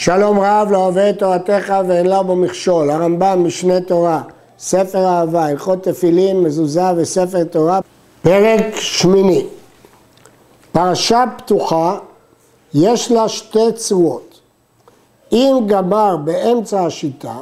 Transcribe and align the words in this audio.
שלום 0.00 0.40
רב 0.40 0.68
לא 0.70 0.78
אוהב 0.78 0.98
את 0.98 1.18
תורתך 1.18 1.74
ואין 1.88 2.06
לה 2.06 2.22
בו 2.22 2.36
מכשול, 2.36 2.90
הרמב"ם 2.90 3.44
משנה 3.44 3.80
תורה, 3.80 4.22
ספר 4.58 5.06
אהבה, 5.06 5.46
הלכות 5.46 5.82
תפילין, 5.82 6.40
מזוזה 6.40 6.82
וספר 6.96 7.44
תורה, 7.44 7.80
פרק 8.22 8.76
שמיני. 8.76 9.46
פרשה 10.72 11.24
פתוחה, 11.36 11.98
יש 12.74 13.12
לה 13.12 13.28
שתי 13.28 13.72
צורות. 13.74 14.40
אם 15.32 15.56
גמר 15.66 16.16
באמצע 16.16 16.86
השיטה, 16.86 17.36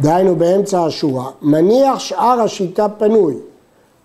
דהיינו 0.00 0.36
באמצע 0.36 0.84
השורה, 0.84 1.30
מניח 1.42 1.98
שאר 1.98 2.40
השיטה 2.40 2.88
פנוי, 2.88 3.34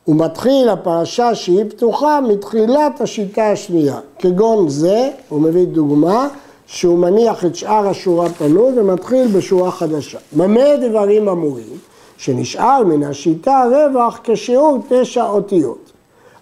ומתחיל 0.08 0.70
הפרשה 0.70 1.36
שהיא 1.36 1.66
פתוחה 1.70 2.22
מתחילת 2.22 3.02
השיטה 3.02 3.52
השנייה. 3.52 4.00
כגון 4.20 4.70
זה, 4.70 5.10
הוא 5.30 5.42
מביא 5.42 5.66
דוגמה, 5.68 6.28
שהוא 6.66 7.00
מניח 7.00 7.46
את 7.46 7.56
שאר 7.56 7.88
השורה 7.88 8.30
פנוי 8.30 8.80
ומתחיל 8.80 9.28
בשורה 9.28 9.72
חדשה. 9.72 10.18
במה 10.34 10.78
דברים 10.82 11.30
אמורים? 11.30 11.78
שנשאר 12.18 12.84
מן 12.84 13.04
השיטה 13.04 13.64
רווח 13.72 14.20
כשיעור 14.24 14.78
תשע 14.90 15.26
אותיות. 15.30 15.92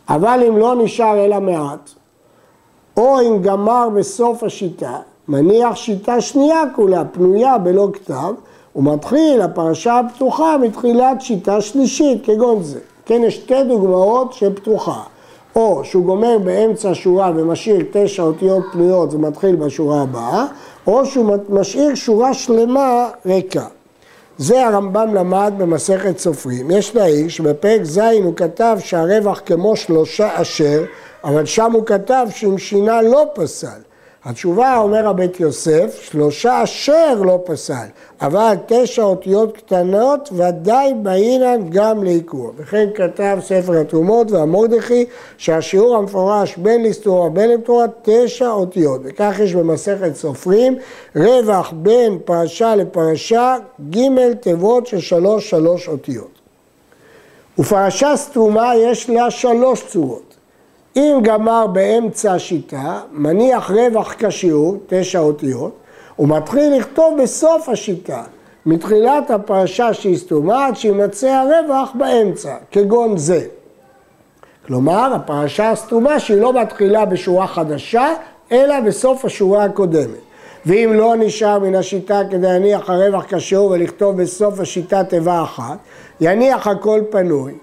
אבל 0.09 0.43
אם 0.47 0.57
לא 0.57 0.75
נשאר 0.75 1.25
אלא 1.25 1.39
מעט, 1.39 1.89
או 2.97 3.21
אם 3.21 3.41
גמר 3.41 3.89
בסוף 3.89 4.43
השיטה, 4.43 4.97
מניח 5.27 5.75
שיטה 5.75 6.21
שנייה 6.21 6.63
כולה, 6.75 7.05
פנויה 7.05 7.57
בלא 7.57 7.87
כתב, 7.93 8.33
ומתחיל 8.75 9.41
הפרשה 9.41 9.99
הפתוחה 9.99 10.57
מתחילת 10.57 11.21
שיטה 11.21 11.61
שלישית, 11.61 12.25
כגון 12.25 12.63
זה. 12.63 12.79
כן, 13.05 13.21
יש 13.23 13.35
שתי 13.35 13.63
דוגמאות 13.63 14.33
של 14.33 14.53
פתוחה. 14.53 15.01
או 15.55 15.85
שהוא 15.85 16.05
גומר 16.05 16.37
באמצע 16.37 16.89
שורה 16.93 17.31
ומשאיר 17.35 17.85
תשע 17.91 18.23
אותיות 18.23 18.63
פנויות 18.71 19.13
ומתחיל 19.13 19.55
בשורה 19.55 20.01
הבאה, 20.01 20.45
או 20.87 21.05
שהוא 21.05 21.37
משאיר 21.49 21.95
שורה 21.95 22.33
שלמה 22.33 23.09
ריקה. 23.25 23.65
זה 24.37 24.67
הרמב"ם 24.67 25.13
למד 25.13 25.53
במסכת 25.57 26.17
סופרים. 26.17 26.71
יש 26.71 26.95
להעיר 26.95 27.29
שבפרק 27.29 27.83
ז' 27.83 27.97
הוא 27.97 28.35
כתב 28.35 28.77
שהרווח 28.79 29.41
כמו 29.45 29.75
שלושה 29.75 30.41
אשר, 30.41 30.83
אבל 31.23 31.45
שם 31.45 31.71
הוא 31.71 31.85
כתב 31.85 32.27
שאם 32.35 32.57
שינה 32.57 33.01
לא 33.01 33.25
פסל. 33.35 33.90
התשובה, 34.25 34.77
אומר 34.77 35.07
הבית 35.07 35.39
יוסף, 35.39 35.99
שלושה 36.01 36.63
אשר 36.63 37.21
לא 37.21 37.39
פסל, 37.45 37.85
אבל 38.21 38.55
תשע 38.65 39.03
אותיות 39.03 39.57
קטנות 39.57 40.29
ודאי 40.33 40.93
באינן 40.93 41.69
גם 41.69 42.03
לעיקור. 42.03 42.53
וכן 42.57 42.89
כתב 42.95 43.37
ספר 43.41 43.79
התרומות 43.79 44.31
והמורדכי 44.31 45.05
שהשיעור 45.37 45.95
המפורש 45.95 46.57
בין 46.57 46.83
לסתורה 46.83 47.27
ובין 47.27 47.49
לתורה 47.49 47.85
תשע 48.01 48.49
אותיות. 48.49 49.01
וכך 49.03 49.35
יש 49.39 49.55
במסכת 49.55 50.15
סופרים 50.15 50.77
רווח 51.15 51.73
בין 51.75 52.19
פרשה 52.25 52.75
לפרשה 52.75 53.55
ג' 53.89 54.33
תיבות 54.41 54.87
של 54.87 54.99
שלוש 54.99 55.49
שלוש 55.49 55.87
אותיות. 55.87 56.41
ופרשה 57.59 58.17
סתומה 58.17 58.71
יש 58.75 59.09
לה 59.09 59.31
שלוש 59.31 59.83
צורות. 59.87 60.30
אם 60.95 61.19
גמר 61.21 61.67
באמצע 61.67 62.33
השיטה, 62.33 62.99
מניח 63.11 63.71
רווח 63.71 64.15
כשיעור, 64.17 64.77
תשע 64.87 65.19
אותיות, 65.19 65.71
ומתחיל 66.19 66.75
לכתוב 66.77 67.21
בסוף 67.21 67.69
השיטה, 67.69 68.23
מתחילת 68.65 69.31
הפרשה 69.31 69.93
שהיא 69.93 70.17
סתומה 70.17 70.65
עד 70.65 70.75
שימצא 70.75 71.27
הרווח 71.27 71.91
באמצע, 71.95 72.55
כגון 72.71 73.17
זה. 73.17 73.45
כלומר, 74.67 75.13
הפרשה 75.13 75.71
הסתומה 75.71 76.19
שהיא 76.19 76.41
לא 76.41 76.61
מתחילה 76.61 77.05
בשורה 77.05 77.47
חדשה, 77.47 78.13
אלא 78.51 78.79
בסוף 78.79 79.25
השורה 79.25 79.63
הקודמת. 79.63 80.19
ואם 80.65 80.91
לא 80.93 81.15
נשאר 81.17 81.59
מן 81.59 81.75
השיטה 81.75 82.21
כדי 82.29 82.47
להניח 82.47 82.89
הרווח 82.89 83.25
כשיעור 83.33 83.71
ולכתוב 83.71 84.21
בסוף 84.21 84.59
השיטה 84.59 85.03
תיבה 85.03 85.43
אחת, 85.43 85.77
יניח 86.21 86.67
הכל 86.67 87.01
פנוי, 87.09 87.53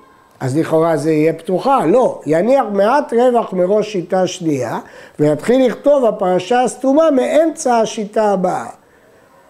אז 0.40 0.58
לכאורה 0.58 0.96
זה 0.96 1.12
יהיה 1.12 1.32
פתוחה, 1.32 1.86
לא, 1.86 2.20
יניח 2.26 2.64
מעט 2.72 3.12
רווח 3.12 3.52
מראש 3.52 3.92
שיטה 3.92 4.26
שנייה 4.26 4.78
ויתחיל 5.18 5.66
לכתוב 5.66 6.04
הפרשה 6.04 6.62
הסתומה 6.62 7.10
מאמצע 7.10 7.76
השיטה 7.76 8.32
הבאה, 8.32 8.66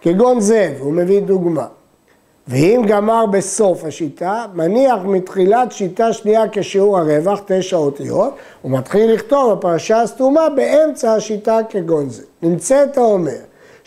כגון 0.00 0.41
זה, 0.41 0.75
והוא 0.78 0.93
מביא 0.93 1.21
דוגמה. 1.21 1.66
ואם 2.49 2.82
גמר 2.87 3.26
בסוף 3.26 3.84
השיטה, 3.84 4.47
מניח 4.54 4.99
מתחילת 5.04 5.72
שיטה 5.72 6.12
שנייה 6.12 6.43
כשיעור 6.53 6.99
הרווח, 6.99 7.41
תשע 7.47 7.76
אותיות, 7.76 8.34
הוא 8.62 8.72
מתחיל 8.72 9.12
לכתוב 9.12 9.53
הפרשה 9.53 10.03
הסתומה 10.03 10.49
באמצע 10.56 11.15
השיטה 11.15 11.59
כגון 11.69 12.09
זה. 12.09 12.22
נמצאת 12.43 12.99
האומר, 12.99 13.38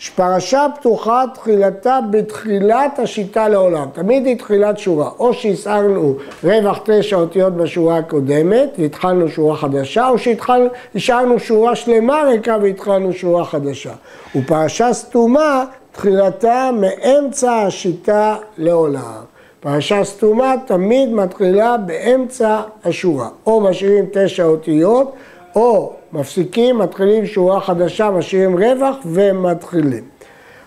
שפרשה 0.02 0.66
פתוחה 0.76 1.24
תחילתה 1.34 1.98
בתחילת 2.10 2.98
השיטה 2.98 3.48
לעולם, 3.48 3.88
תמיד 3.92 4.26
היא 4.26 4.38
תחילת 4.38 4.78
שורה, 4.78 5.10
או 5.18 5.34
שהסערנו 5.34 6.14
רווח 6.44 6.80
תשע 6.84 7.16
אותיות 7.16 7.56
בשורה 7.56 7.98
הקודמת 7.98 8.68
והתחלנו 8.78 9.28
שורה 9.28 9.56
חדשה, 9.56 10.08
או 10.08 10.16
שהשארנו 10.18 11.38
שורה 11.38 11.76
שלמה 11.76 12.22
ריקה 12.22 12.56
והתחלנו 12.62 13.12
שורה 13.12 13.44
חדשה. 13.44 13.92
ופרשה 14.36 14.92
סתומה 14.92 15.64
תחילתה 15.92 16.70
מאמצע 16.80 17.52
השיטה 17.52 18.36
לעולם. 18.58 19.22
פרשה 19.60 20.04
סתומה 20.04 20.54
תמיד 20.66 21.12
מתחילה 21.12 21.76
באמצע 21.76 22.60
השורה, 22.84 23.28
או 23.46 23.60
משאירים 23.60 24.04
תשע 24.12 24.44
אותיות, 24.44 25.12
או 25.56 25.92
מפסיקים, 26.12 26.78
מתחילים 26.78 27.26
שורה 27.26 27.60
חדשה, 27.60 28.10
משאירים 28.10 28.56
רווח 28.56 28.96
ומתחילים. 29.06 30.04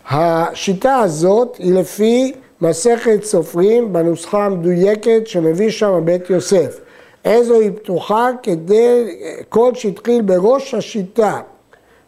השיטה 0.10 0.96
הזאת 0.96 1.56
היא 1.60 1.74
לפי 1.74 2.34
מסכת 2.62 3.24
סופרים 3.24 3.94
בנוסחה 3.94 4.46
המדויקת 4.46 5.22
שמביא 5.26 5.70
שם 5.70 6.02
בית 6.06 6.30
יוסף. 6.30 6.80
איזו 7.26 7.60
היא 7.60 7.72
פתוחה 7.72 8.30
כדי, 8.44 9.18
כל 9.50 9.76
שהתחיל 9.76 10.22
בראש 10.22 10.74
השיטה, 10.74 11.40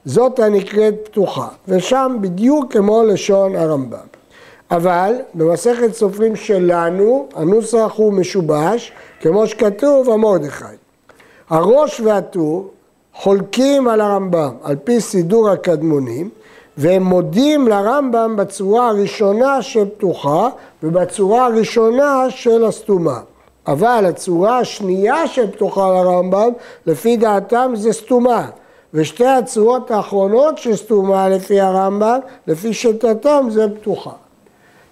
זאת 0.06 0.40
הנקראת 0.40 0.94
פתוחה, 1.04 1.48
ושם 1.68 2.18
בדיוק 2.22 2.74
כמו 2.74 3.04
לשון 3.04 3.56
הרמב"ם. 3.56 3.98
אבל 4.72 5.16
במסכת 5.34 5.94
סופרים 5.94 6.36
שלנו 6.36 7.28
הנוסח 7.36 7.94
הוא 7.96 8.14
משובש, 8.14 8.92
כמו 9.20 9.48
שכתוב 9.48 10.10
המרדכי. 10.10 10.87
הראש 11.50 12.00
והטור 12.00 12.68
חולקים 13.14 13.88
על 13.88 14.02
הרמב"ם 14.02 14.52
על 14.64 14.76
פי 14.84 15.02
סידור 15.02 15.50
הקדמונים 15.50 16.30
והם 16.78 17.04
מודים 17.04 17.68
לרמב"ם 17.68 18.36
בצורה 18.38 18.88
הראשונה 18.90 19.62
של 19.62 19.86
פתוחה 19.98 20.50
ובצורה 20.84 21.46
הראשונה 21.46 22.26
של 22.30 22.66
הסתומה. 22.66 23.20
אבל 23.68 24.06
הצורה 24.10 24.60
השנייה 24.60 25.28
של 25.28 25.52
פתוחה 25.52 25.90
לרמב"ם, 25.90 26.50
לפי 26.86 27.18
דעתם 27.18 27.72
זה 27.76 27.94
סתומה. 27.94 28.50
ושתי 28.94 29.26
הצורות 29.26 29.92
האחרונות 29.92 30.58
של 30.58 30.76
סתומה 30.76 31.30
לפי 31.30 31.62
הרמב"ם, 31.62 32.20
לפי 32.48 32.74
שיטתם 32.74 33.48
זה 33.50 33.66
פתוחה. 33.82 34.12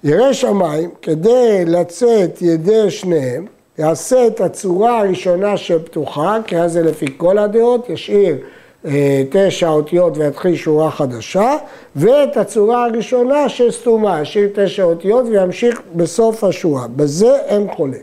ירא 0.03 0.33
שמיים, 0.33 0.89
כדי 1.01 1.65
לצאת 1.65 2.41
ידי 2.41 2.91
שניהם, 2.91 3.45
יעשה 3.77 4.27
את 4.27 4.41
הצורה 4.41 4.99
הראשונה 4.99 5.57
שפתוחה, 5.57 6.37
כי 6.47 6.57
אז 6.57 6.73
זה 6.73 6.83
לפי 6.83 7.05
כל 7.17 7.37
הדעות, 7.37 7.89
ישאיר 7.89 8.37
אה, 8.85 9.23
תשע 9.29 9.69
אותיות 9.69 10.17
ויתחיל 10.17 10.55
שורה 10.55 10.91
חדשה, 10.91 11.55
ואת 11.95 12.37
הצורה 12.37 12.85
הראשונה 12.85 13.49
של 13.49 13.71
סתומה, 13.71 14.21
ישאיר 14.21 14.49
תשע 14.55 14.83
אותיות 14.83 15.25
וימשיך 15.25 15.81
בסוף 15.95 16.43
השורה. 16.43 16.87
בזה 16.87 17.35
אין 17.35 17.67
חולה. 17.75 17.97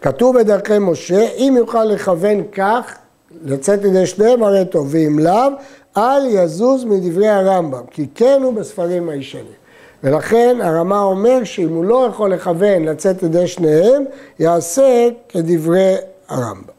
כתוב 0.00 0.38
בדרכי 0.38 0.78
משה, 0.80 1.28
אם 1.36 1.54
יוכל 1.58 1.84
לכוון 1.84 2.42
כך, 2.52 2.96
לצאת 3.44 3.84
ידי 3.84 4.06
שניהם 4.06 4.42
הרי 4.42 4.64
טוב, 4.70 4.88
ואם 4.90 5.18
לאו, 5.18 5.48
אל 5.96 6.26
יזוז 6.26 6.84
מדברי 6.84 7.28
הרמב"ם, 7.28 7.82
כי 7.90 8.06
כן 8.14 8.40
הוא 8.42 8.54
בספרים 8.54 9.08
הישנים. 9.08 9.65
ולכן 10.04 10.56
הרמה 10.60 11.02
אומר 11.02 11.44
שאם 11.44 11.68
הוא 11.68 11.84
לא 11.84 12.06
יכול 12.10 12.32
לכוון 12.32 12.84
לצאת 12.84 13.22
ידי 13.22 13.46
שניהם, 13.46 14.04
יעשה 14.38 15.08
כדברי 15.28 15.94
הרמב"ם. 16.28 16.76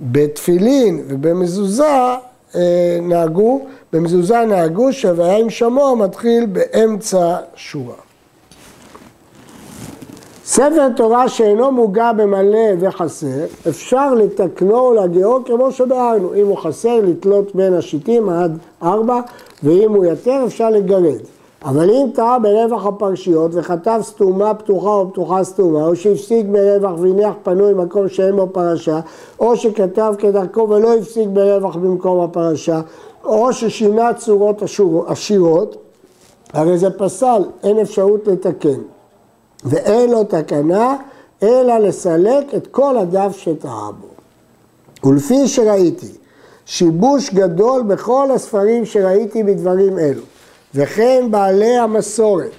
בתפילין 0.00 1.02
ובמזוזה 1.08 1.84
אה, 2.54 2.98
נהגו, 3.02 3.66
במזוזה 3.92 4.44
נהגו 4.44 4.92
שוויה 4.92 5.36
עם 5.36 5.50
שמוע 5.50 5.94
מתחיל 5.94 6.46
באמצע 6.46 7.36
שורה. 7.54 7.94
ספר 10.44 10.88
תורה 10.96 11.28
שאינו 11.28 11.72
מוגע 11.72 12.12
במלא 12.12 12.68
וחסר, 12.80 13.44
אפשר 13.68 14.14
לתקנו 14.14 14.74
ולהגיעו 14.74 15.44
כמו 15.44 15.72
שביארנו. 15.72 16.34
אם 16.34 16.46
הוא 16.46 16.56
חסר, 16.56 17.00
לתלות 17.02 17.54
בין 17.54 17.74
השיטים 17.74 18.28
עד 18.28 18.58
ארבע, 18.82 19.20
ואם 19.62 19.94
הוא 19.94 20.06
יתר, 20.06 20.42
אפשר 20.46 20.70
לגרד. 20.70 21.20
אבל 21.64 21.90
אם 21.90 22.06
טעה 22.14 22.38
ברווח 22.38 22.86
הפרשיות 22.86 23.50
וכתב 23.54 24.00
סתומה 24.02 24.54
פתוחה 24.54 24.90
או 24.90 25.10
פתוחה 25.12 25.44
סתומה, 25.44 25.86
או 25.86 25.96
שהפסיק 25.96 26.46
ברווח 26.46 27.00
והניח 27.00 27.34
פנוי 27.42 27.74
במקום 27.74 28.08
שאין 28.08 28.36
בו 28.36 28.48
פרשה, 28.52 29.00
או 29.40 29.56
שכתב 29.56 30.14
כדרכו 30.18 30.68
ולא 30.68 30.94
הפסיק 30.94 31.28
ברווח 31.32 31.76
במקום 31.76 32.20
הפרשה, 32.20 32.80
או 33.24 33.52
ששינה 33.52 34.14
צורות 34.14 34.62
עשירות, 35.06 35.76
הרי 36.52 36.78
זה 36.78 36.90
פסל, 36.90 37.42
אין 37.62 37.78
אפשרות 37.78 38.26
לתקן. 38.26 38.80
ואין 39.64 40.10
לו 40.10 40.24
תקנה, 40.24 40.96
אלא 41.42 41.78
לסלק 41.78 42.54
את 42.56 42.66
כל 42.66 42.96
הדף 42.96 43.36
שטעה 43.36 43.90
בו. 44.00 45.08
ולפי 45.08 45.48
שראיתי, 45.48 46.12
שיבוש 46.66 47.30
גדול 47.30 47.82
בכל 47.82 48.30
הספרים 48.30 48.84
שראיתי 48.84 49.42
בדברים 49.42 49.98
אלו, 49.98 50.22
וכן 50.74 51.26
בעלי 51.30 51.76
המסורת, 51.76 52.50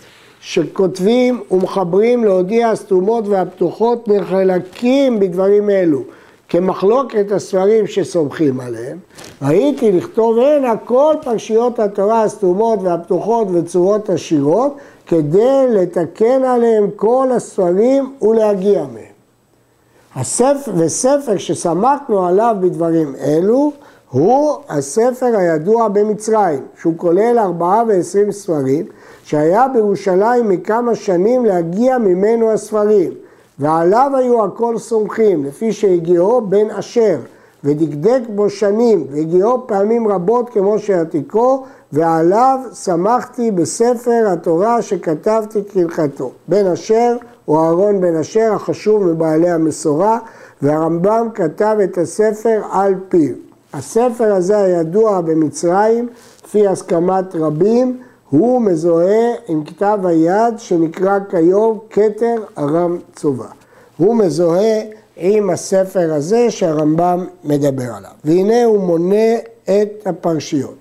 שכותבים 0.41 1.43
ומחברים 1.51 2.23
להודיע 2.23 2.69
הסתומות 2.69 3.27
והפתוחות 3.27 4.07
נחלקים 4.07 5.19
בדברים 5.19 5.69
אלו, 5.69 6.03
כמחלוקת 6.49 7.31
הספרים 7.31 7.87
שסומכים 7.87 8.59
עליהם, 8.59 8.97
ראיתי 9.41 9.91
לכתוב 9.91 10.39
הנה 10.39 10.77
כל 10.77 11.15
פרשיות 11.21 11.79
התורה 11.79 12.23
הסתומות 12.23 12.79
והפתוחות 12.81 13.47
וצורות 13.53 14.09
עשירות, 14.09 14.77
כדי 15.07 15.65
לתקן 15.69 16.43
עליהם 16.43 16.89
כל 16.95 17.27
הספרים 17.31 18.13
ולהגיע 18.21 18.83
מהם. 18.83 19.19
הספר, 20.15 20.71
וספר 20.77 21.37
שסמכנו 21.37 22.27
עליו 22.27 22.55
בדברים 22.59 23.15
אלו, 23.15 23.71
הוא 24.11 24.55
הספר 24.69 25.37
הידוע 25.37 25.87
במצרים, 25.87 26.59
שהוא 26.79 26.93
כולל 26.97 27.39
ארבעה 27.39 27.83
ועשרים 27.87 28.31
ספרים, 28.31 28.85
שהיה 29.23 29.67
בירושלים 29.67 30.49
מכמה 30.49 30.95
שנים 30.95 31.45
להגיע 31.45 31.97
ממנו 31.97 32.51
הספרים, 32.51 33.11
ועליו 33.59 34.11
היו 34.15 34.43
הכל 34.45 34.77
סומכים, 34.77 35.45
לפי 35.45 35.71
שהגיעו 35.71 36.41
בן 36.41 36.71
אשר, 36.71 37.19
ודקדק 37.63 38.21
בו 38.29 38.49
שנים, 38.49 39.07
והגיעו 39.11 39.67
פעמים 39.67 40.07
רבות 40.07 40.49
כמו 40.49 40.79
שעתיקו, 40.79 41.65
ועליו 41.93 42.59
שמחתי 42.73 43.51
בספר 43.51 44.27
התורה 44.27 44.81
שכתבתי 44.81 45.59
כהלכתו. 45.73 46.31
בן 46.47 46.67
אשר 46.67 47.17
הוא 47.45 47.59
אהרון 47.59 48.01
בן 48.01 48.15
אשר, 48.15 48.53
החשוב 48.53 49.03
מבעלי 49.03 49.49
המסורה, 49.49 50.19
והרמב"ם 50.61 51.27
כתב 51.33 51.77
את 51.83 51.97
הספר 51.97 52.61
על 52.71 52.95
פיו. 53.09 53.48
הספר 53.73 54.33
הזה 54.33 54.57
הידוע 54.57 55.21
במצרים, 55.21 56.09
לפי 56.45 56.67
הסכמת 56.67 57.35
רבים, 57.35 58.01
הוא 58.29 58.61
מזוהה 58.61 59.31
עם 59.47 59.63
כתב 59.63 59.99
היד 60.03 60.53
שנקרא 60.57 61.19
כיום 61.29 61.79
כתר 61.89 62.35
ארם 62.57 62.97
צובה. 63.15 63.47
הוא 63.97 64.15
מזוהה 64.15 64.81
עם 65.17 65.49
הספר 65.49 66.13
הזה 66.13 66.51
שהרמב"ם 66.51 67.25
מדבר 67.43 67.93
עליו. 67.95 68.11
והנה 68.25 68.63
הוא 68.63 68.79
מונה 68.79 69.35
את 69.63 70.07
הפרשיות. 70.07 70.75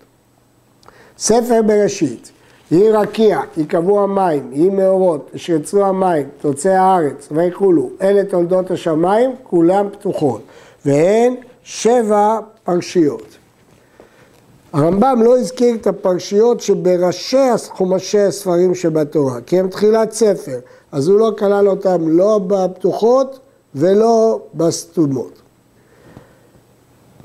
ספר 1.18 1.62
בראשית, 1.66 2.30
יהי 2.70 2.90
רקיע, 2.90 3.40
יקבעו 3.56 4.00
המים, 4.00 4.50
יהי 4.52 4.70
מאורות, 4.70 5.30
אשר 5.36 5.52
יצרו 5.52 5.84
המים, 5.84 6.28
תוצאי 6.40 6.74
הארץ, 6.74 7.28
ויכולו, 7.32 7.90
אלה 8.02 8.24
תולדות 8.24 8.70
השמיים, 8.70 9.30
כולם 9.42 9.86
פתוחות, 9.92 10.42
והן 10.86 11.34
שבע 11.62 12.38
פרשיות. 12.68 13.36
הרמב"ם 14.72 15.22
לא 15.24 15.38
הזכיר 15.38 15.74
את 15.74 15.86
הפרשיות 15.86 16.60
שבראשי 16.60 17.36
חומשי 17.68 18.18
הספרים 18.18 18.74
שבתורה, 18.74 19.40
כי 19.40 19.58
הם 19.58 19.68
תחילת 19.68 20.12
ספר, 20.12 20.58
אז 20.92 21.08
הוא 21.08 21.18
לא 21.18 21.32
כלל 21.38 21.68
אותם 21.68 22.08
לא 22.08 22.40
בפתוחות 22.46 23.38
ולא 23.74 24.40
בסתומות. 24.54 25.32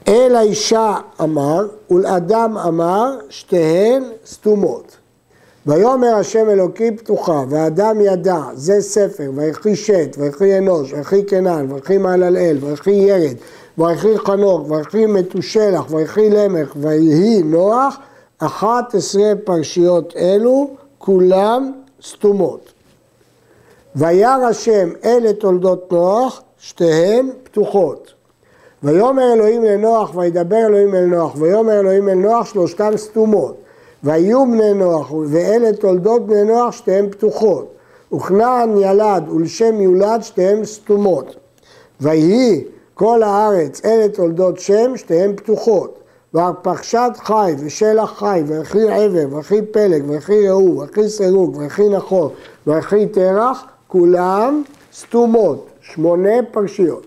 אל 0.07 0.35
האישה 0.35 0.95
אמר 1.21 1.67
ולאדם 1.91 2.57
אמר 2.57 3.17
שתיהן 3.29 4.03
סתומות. 4.25 4.97
ויאמר 5.65 6.15
השם 6.15 6.49
אלוקים 6.49 6.97
פתוחה 6.97 7.43
והאדם 7.49 8.01
ידע 8.01 8.41
זה 8.53 8.81
ספר 8.81 9.31
ויחי 9.35 9.75
שת 9.75 10.15
ויחי 10.17 10.57
אנוש 10.57 10.93
ויחי 10.93 11.23
קנן 11.23 11.71
ויחי 11.71 11.97
מעללאל 11.97 12.57
ויחי 12.61 12.91
ירד 12.91 13.35
ויחי 13.77 14.17
חנוך, 14.17 14.71
ויחי 14.71 15.05
מתושלח, 15.05 15.91
ויחי 15.91 16.29
למך, 16.29 16.73
ויהי 16.75 17.41
נוח, 17.43 17.97
אחת 18.39 18.95
עשרה 18.95 19.33
פרשיות 19.43 20.13
אלו, 20.17 20.69
כולם 20.97 21.71
סתומות. 22.03 22.73
וירא 23.95 24.47
השם 24.49 24.89
אלה 25.05 25.33
תולדות 25.33 25.91
נוח, 25.91 26.41
שתיהן 26.57 27.29
פתוחות. 27.43 28.13
ויאמר 28.83 29.33
אלוהים 29.33 29.63
לנוח, 29.63 30.15
וידבר 30.15 30.65
אלוהים 30.65 30.95
אל 30.95 31.05
נוח, 31.05 31.33
ויאמר 31.37 31.79
אלוהים 31.79 32.09
אל 32.09 32.13
נוח, 32.13 32.45
שלושתן 32.45 32.97
סתומות. 32.97 33.57
ויהיו 34.03 34.45
בני 34.45 34.73
נוח, 34.73 35.11
ואלה 35.11 35.73
תולדות 35.73 36.27
בני 36.27 36.43
נוח, 36.43 36.71
שתיהן 36.71 37.09
פתוחות. 37.09 37.67
וכנען 38.13 38.77
ילד 38.77 39.29
ולשם 39.29 39.81
יולד, 39.81 40.21
שתיהן 40.21 40.65
סתומות. 40.65 41.35
ויהי 42.01 42.63
כל 42.93 43.23
הארץ, 43.23 43.85
אלה 43.85 44.09
תולדות 44.09 44.59
שם, 44.59 44.97
שתיהן 44.97 45.35
פתוחות. 45.35 45.99
והפרשת 46.33 47.11
חי 47.17 47.55
ושלח 47.59 48.19
חי, 48.19 48.43
וכי 48.45 48.89
עבר, 48.89 49.37
וכי 49.37 49.61
פלג, 49.61 50.03
וכי 50.07 50.47
ראו, 50.49 50.81
וכי 50.81 51.09
סירוג, 51.09 51.57
וכי 51.65 51.89
נחור, 51.89 52.31
וכי 52.67 53.05
תרח, 53.05 53.65
כולם 53.87 54.63
סתומות, 54.93 55.67
שמונה 55.81 56.29
פרשיות. 56.51 57.03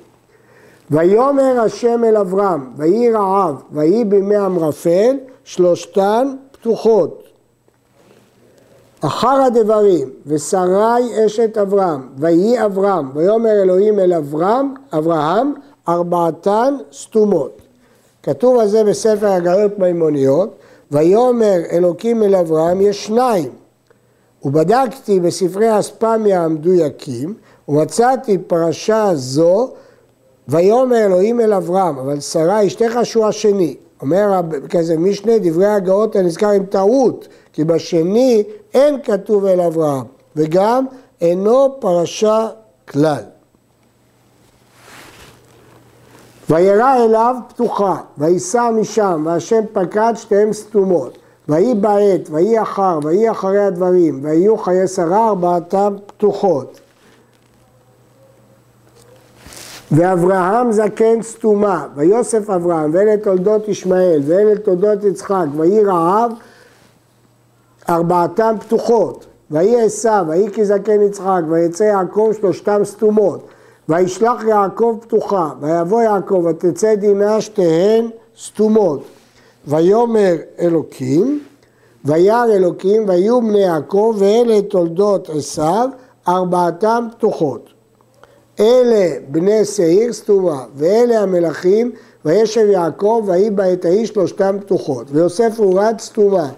ויאמר 0.91 1.61
השם 1.61 2.05
אל 2.05 2.17
אברהם, 2.17 2.71
ויהי 2.77 3.13
רעב, 3.13 3.63
ויהי 3.73 4.05
בימי 4.05 4.39
אמרפל, 4.39 5.17
שלושתן 5.45 6.35
פתוחות. 6.53 7.23
אחר 9.01 9.41
הדברים, 9.47 10.09
ושרי 10.27 11.27
אשת 11.27 11.59
אברהם, 11.59 12.09
ויהי 12.19 12.65
אברהם, 12.65 13.11
ויאמר 13.15 13.63
אלוהים 13.63 13.99
אל 13.99 14.13
אברהם, 14.13 14.75
אברהם, 14.93 15.55
ארבעתן 15.89 16.75
סתומות. 16.93 17.63
כתוב 18.23 18.59
על 18.59 18.69
זה 18.69 18.85
בספר 18.85 19.27
הגלות 19.27 19.79
מימוניות, 19.79 20.55
ויאמר 20.91 21.57
אלוקים 21.73 22.23
אל 22.23 22.35
אברהם 22.35 22.81
יש 22.81 23.07
שניים. 23.07 23.51
ובדקתי 24.45 25.21
בספרי 25.21 25.79
אספמיה 25.79 26.45
המדויקים, 26.45 27.35
ומצאתי 27.69 28.39
פרשה 28.39 29.11
זו, 29.15 29.71
ויאמר 30.49 30.97
אלוהים 30.97 31.41
אל 31.41 31.53
אברהם, 31.53 31.99
אבל 31.99 32.21
שרה 32.21 32.67
אשתך 32.67 32.99
שהוא 33.03 33.27
השני. 33.27 33.77
אומר 34.03 34.41
כזה 34.71 34.99
משנה, 34.99 35.39
דברי 35.39 35.67
הגאות 35.67 36.17
הנזכר 36.17 36.51
עם 36.51 36.67
טעות, 36.67 37.29
כי 37.53 37.65
בשני 37.65 38.45
אין 38.75 39.03
כתוב 39.03 39.45
אל 39.45 39.61
אברהם, 39.61 40.05
וגם 40.37 40.87
אינו 41.21 41.81
פרשה 41.81 42.49
כלל. 42.89 43.23
וירא 46.51 47.05
אליו 47.05 47.37
פתוחה, 47.49 47.97
וייסע 48.19 48.71
משם, 48.71 49.23
והשם 49.27 49.61
פקד 49.73 50.13
שתיהן 50.17 50.53
סתומות. 50.53 51.19
ויהי 51.49 51.75
בעת, 51.75 52.31
ויהי 52.31 52.63
אחר, 52.63 52.99
ויהי 53.03 53.31
אחרי 53.31 53.65
הדברים, 53.65 54.21
ויהיו 54.23 54.59
חיי 54.59 54.89
שרה 54.89 55.29
ארבעתם 55.29 55.95
פתוחות. 56.07 56.81
ואברהם 59.93 60.73
זקן 60.73 61.23
סתומה, 61.23 61.87
ויוסף 61.95 62.51
אברהם, 62.51 62.91
ואלה 62.93 63.17
תולדות 63.17 63.69
ישמעאל, 63.69 64.21
ואלה 64.27 64.59
תולדות 64.59 65.05
יצחק, 65.05 65.47
ויהי 65.57 65.85
רעב, 65.85 66.33
ארבעתם 67.89 68.55
פתוחות. 68.61 69.27
ויהי 69.51 69.81
עשיו, 69.81 70.25
ויהי 70.29 70.51
כי 70.53 70.65
זקן 70.65 71.03
יצחק, 71.03 71.41
ויצא 71.49 71.85
יעקב 71.85 72.33
שלושתם 72.41 72.81
סתומות. 72.85 73.49
וישלח 73.89 74.45
יעקב 74.49 74.99
פתוחה, 75.01 75.51
ויבוא 75.61 76.03
יעקב, 76.03 76.45
ותצא 76.51 76.95
דינה 76.95 77.41
שתיהן 77.41 78.11
סתומות. 78.39 79.03
ויאמר 79.67 80.35
אלוקים, 80.59 81.41
וירא 82.05 82.45
אלוקים, 82.45 83.09
ויהיו 83.09 83.41
בני 83.41 83.59
יעקב, 83.59 84.15
ואלה 84.19 84.63
תולדות 84.63 85.31
עשיו, 85.31 85.89
ארבעתם 86.29 87.07
פתוחות. 87.17 87.69
אלה 88.61 89.19
בני 89.29 89.65
שעיר 89.65 90.13
סתומה, 90.13 90.65
ואלה 90.75 91.21
המלכים, 91.21 91.93
וישב 92.25 92.67
יעקב, 92.71 93.23
ויהי 93.27 93.51
בעת 93.51 93.85
ההיא 93.85 94.07
שלושתם 94.07 94.57
פתוחות. 94.61 95.07
ויוסף 95.11 95.53
הורד 95.57 95.95
סתומה. 95.99 96.49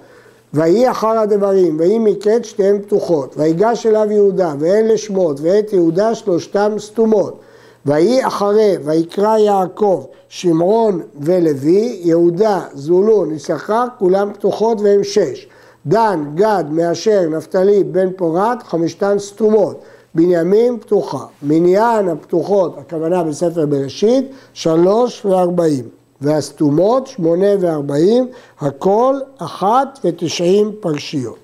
ויהי 0.55 0.91
אחר 0.91 1.19
הדברים, 1.19 1.77
ויהי 1.81 1.99
מקץ 1.99 2.43
שתיהן 2.43 2.83
פתוחות, 2.83 3.35
ויגש 3.37 3.87
אליו 3.87 4.13
יהודה, 4.13 4.55
ואין 4.59 4.89
לשמות, 4.89 5.41
ואת 5.43 5.73
יהודה 5.73 6.15
שלושתם 6.15 6.73
סתומות. 6.79 7.41
ויהי 7.87 8.27
אחרי, 8.27 8.77
ויקרא 8.85 9.39
יעקב, 9.39 10.05
שמעון 10.29 11.01
ולוי, 11.21 12.01
יהודה, 12.03 12.61
זולון, 12.75 13.35
יששכר, 13.35 13.85
כולם 13.99 14.33
פתוחות 14.33 14.81
והם 14.81 15.05
שש. 15.05 15.49
דן, 15.87 16.25
גד, 16.35 16.65
מאשר, 16.71 17.29
נפתלי, 17.31 17.85
בן 17.85 18.13
פורת, 18.17 18.63
חמשתן 18.63 19.19
סתומות. 19.19 19.81
בנימין 20.15 20.79
פתוחה. 20.79 21.27
מניין 21.43 22.09
הפתוחות, 22.09 22.79
הכוונה 22.79 23.25
בספר 23.25 23.67
בראשית, 23.67 24.31
שלוש 24.53 25.25
וארבעים. 25.25 25.98
והסתומות 26.21 27.07
שמונה 27.07 27.47
וארבעים, 27.61 28.29
הכל 28.61 29.15
אחת 29.39 29.99
ותשעים 30.05 30.73
פרשיות. 30.81 31.39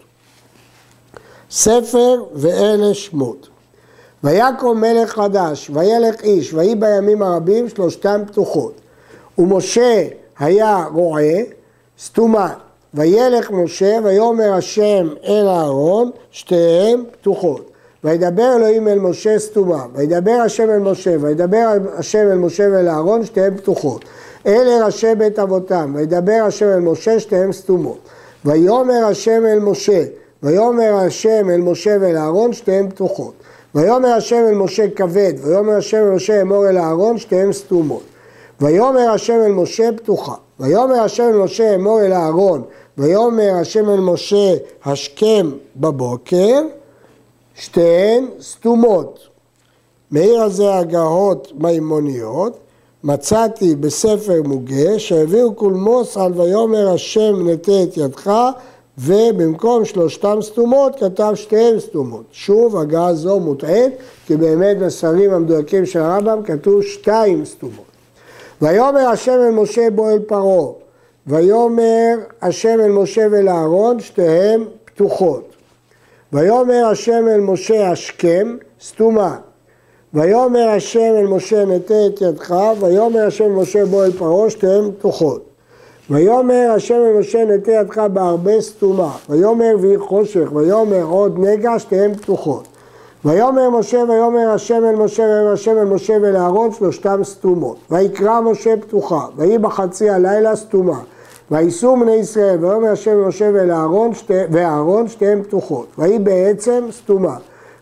ספר 1.51 2.25
ואלה 2.35 2.95
שמות. 2.95 3.49
ויקום 4.25 4.81
מלך 4.81 5.11
חדש, 5.11 5.71
וילך 5.75 6.23
איש, 6.23 6.55
ויהי 6.55 6.75
בימים 6.75 7.23
הרבים 7.23 7.69
שלושתם 7.69 8.21
פתוחות. 8.27 8.81
ומשה 9.39 10.09
היה 10.39 10.85
רועה, 10.93 11.39
סתומה. 11.99 12.55
וילך 12.95 13.51
משה, 13.51 13.99
ויאמר 14.05 14.53
השם 14.53 15.09
אל 15.25 15.47
אהרון, 15.49 16.11
שתיהן 16.31 17.05
פתוחות. 17.13 17.71
וידבר 18.05 18.57
אלוהים 18.57 18.89
אל 18.89 18.99
משה 18.99 19.39
סתומה, 19.39 19.85
וידבר 19.95 20.39
השם 20.45 20.71
אל 20.71 20.79
משה, 20.79 21.17
וידבר 21.21 21.69
השם 21.97 22.19
אל 22.19 22.35
משה 22.35 22.69
ואל 22.73 22.89
אהרון, 22.89 23.25
שתיהן 23.25 23.57
פתוחות. 23.57 24.05
אלה 24.47 24.87
ראשי 24.87 25.15
בית 25.15 25.39
אבותם, 25.39 25.93
וידבר 25.97 26.43
השם 26.47 26.67
אל 26.67 26.79
משה, 26.79 27.21
שתיהן 27.21 27.53
סתומות. 27.53 27.99
ויאמר 28.45 29.05
השם 29.05 29.47
אל 29.47 29.59
משה, 29.59 30.05
ויאמר 30.43 30.95
השם 30.95 31.51
אל 31.51 31.61
משה 31.61 31.97
ואל 32.01 32.17
אהרון, 32.17 32.53
שתיהן 32.53 32.91
פתוחות. 32.91 33.35
ויאמר 33.75 34.09
השם 34.09 34.45
אל 34.49 34.55
משה 34.55 34.91
כבד, 34.97 35.33
ויאמר 35.43 35.77
השם 35.77 35.97
אל 35.97 36.11
משה 36.11 36.43
אמור 36.43 36.69
אל 36.69 36.79
אהרון, 36.79 37.19
שתיהן 37.19 37.53
סתומות. 37.53 38.03
ויאמר 38.61 39.11
השם 39.11 39.41
אל 39.45 39.53
משה 39.53 39.89
פתוחה. 39.97 40.35
ויאמר 40.61 41.01
השם 41.01 41.25
אל 41.25 41.37
משה 41.37 41.75
אמור 41.75 42.01
אל 42.03 42.13
אהרון, 42.13 42.63
ויאמר 42.99 43.55
השם 43.61 43.91
אל 43.91 44.01
משה 44.01 44.55
השכם 44.85 45.51
בבוקר, 45.77 46.61
שתיהן 47.55 48.27
סתומות. 48.41 49.19
מעיר 50.11 50.43
הזה 50.43 50.75
הגהות 50.75 51.53
מימוניות, 51.55 52.59
מצאתי 53.05 53.77
בספר 53.77 54.43
מוגה, 54.45 54.99
שהביאו 54.99 55.55
קולמוס 55.55 56.17
על 56.17 56.33
ויאמר 56.41 56.89
השם 56.89 57.49
נטה 57.49 57.83
את 57.83 57.97
ידך, 57.97 58.33
ובמקום 58.99 59.85
שלושתם 59.85 60.39
סתומות 60.43 60.97
כתב 61.01 61.33
שתיהן 61.35 61.81
סתומות. 61.81 62.25
שוב, 62.33 62.77
הגעה 62.77 63.15
זו 63.15 63.41
מוטעית, 63.41 63.93
כי 64.27 64.37
באמת 64.37 64.79
בספרים 64.79 65.31
המדויקים 65.31 65.87
של 65.87 66.01
הרמב"ם 66.01 66.43
כתוב 66.43 66.83
שתיים 66.83 67.45
סתומות. 67.45 67.85
ויאמר 68.63 69.09
השם 69.09 69.33
אל 69.33 69.51
משה 69.51 69.91
בוא 69.91 70.11
אל 70.11 70.19
פרעה, 70.19 70.73
ויאמר 71.27 72.15
השם 72.43 72.81
אל 72.81 72.91
משה 72.91 73.27
ואל 73.31 73.49
אהרון, 73.49 74.01
שתיהן 74.01 74.65
פתוחות. 74.85 75.49
ויאמר 76.33 76.87
השם 76.91 77.29
אל 77.29 77.41
משה 77.41 77.91
השכם, 77.91 78.57
סתומה. 78.83 79.37
ויאמר 80.15 80.69
השם 80.69 81.13
אל 81.19 81.27
משה 81.27 81.65
נטה 81.65 82.07
את 82.07 82.21
ידך, 82.21 82.55
ויאמר 82.81 83.27
השם 83.27 83.45
אל 83.45 83.51
משה 83.51 83.87
בוא 83.87 84.05
אל 84.05 84.13
פרעה, 84.13 84.51
שתיהן 84.51 84.91
פתוחות. 84.99 85.43
ויאמר 86.11 86.73
השם 86.77 86.95
אל 86.95 87.19
משה 87.19 87.45
נטה 87.45 87.73
ידך 87.73 87.99
בהרבה 87.99 88.61
סתומה, 88.61 89.17
ויאמר 89.29 89.77
ויהי 89.81 89.99
חושך, 89.99 90.53
ויאמר 90.53 91.03
עוד 91.03 91.39
נגע, 91.39 91.79
שתיהן 91.79 92.15
פתוחות. 92.15 92.69
ויאמר 93.25 93.71
משה 93.71 93.99
ויאמר 94.09 94.51
השם 94.51 94.85
אל 94.85 94.97
משה 94.97 95.23
ויאמר 95.23 95.53
השם 95.53 95.79
אל 95.79 95.85
משה 95.85 96.17
ואל 96.23 96.37
אהרון 96.37 96.73
שלושתם 96.73 97.25
סתומות. 97.25 97.77
ויקרא 97.91 98.41
משה 98.41 98.75
פתוחה, 98.81 99.27
ויהי 99.37 99.59
בחצי 99.59 100.11
הלילה 100.11 100.57
סתומה. 100.57 101.01
וייסעו 101.51 101.97
בני 102.01 102.15
ישראל, 102.15 102.65
ויאמר 102.65 102.89
השם 102.89 103.11
אל 103.11 103.25
משה 103.25 103.51
ואל 103.55 103.71
אהרון, 103.71 105.09
שתיהן 105.09 105.43
פתוחות. 105.43 105.87
ויהי 105.99 106.19
בעצם 106.19 106.85
סתומה. 106.91 107.37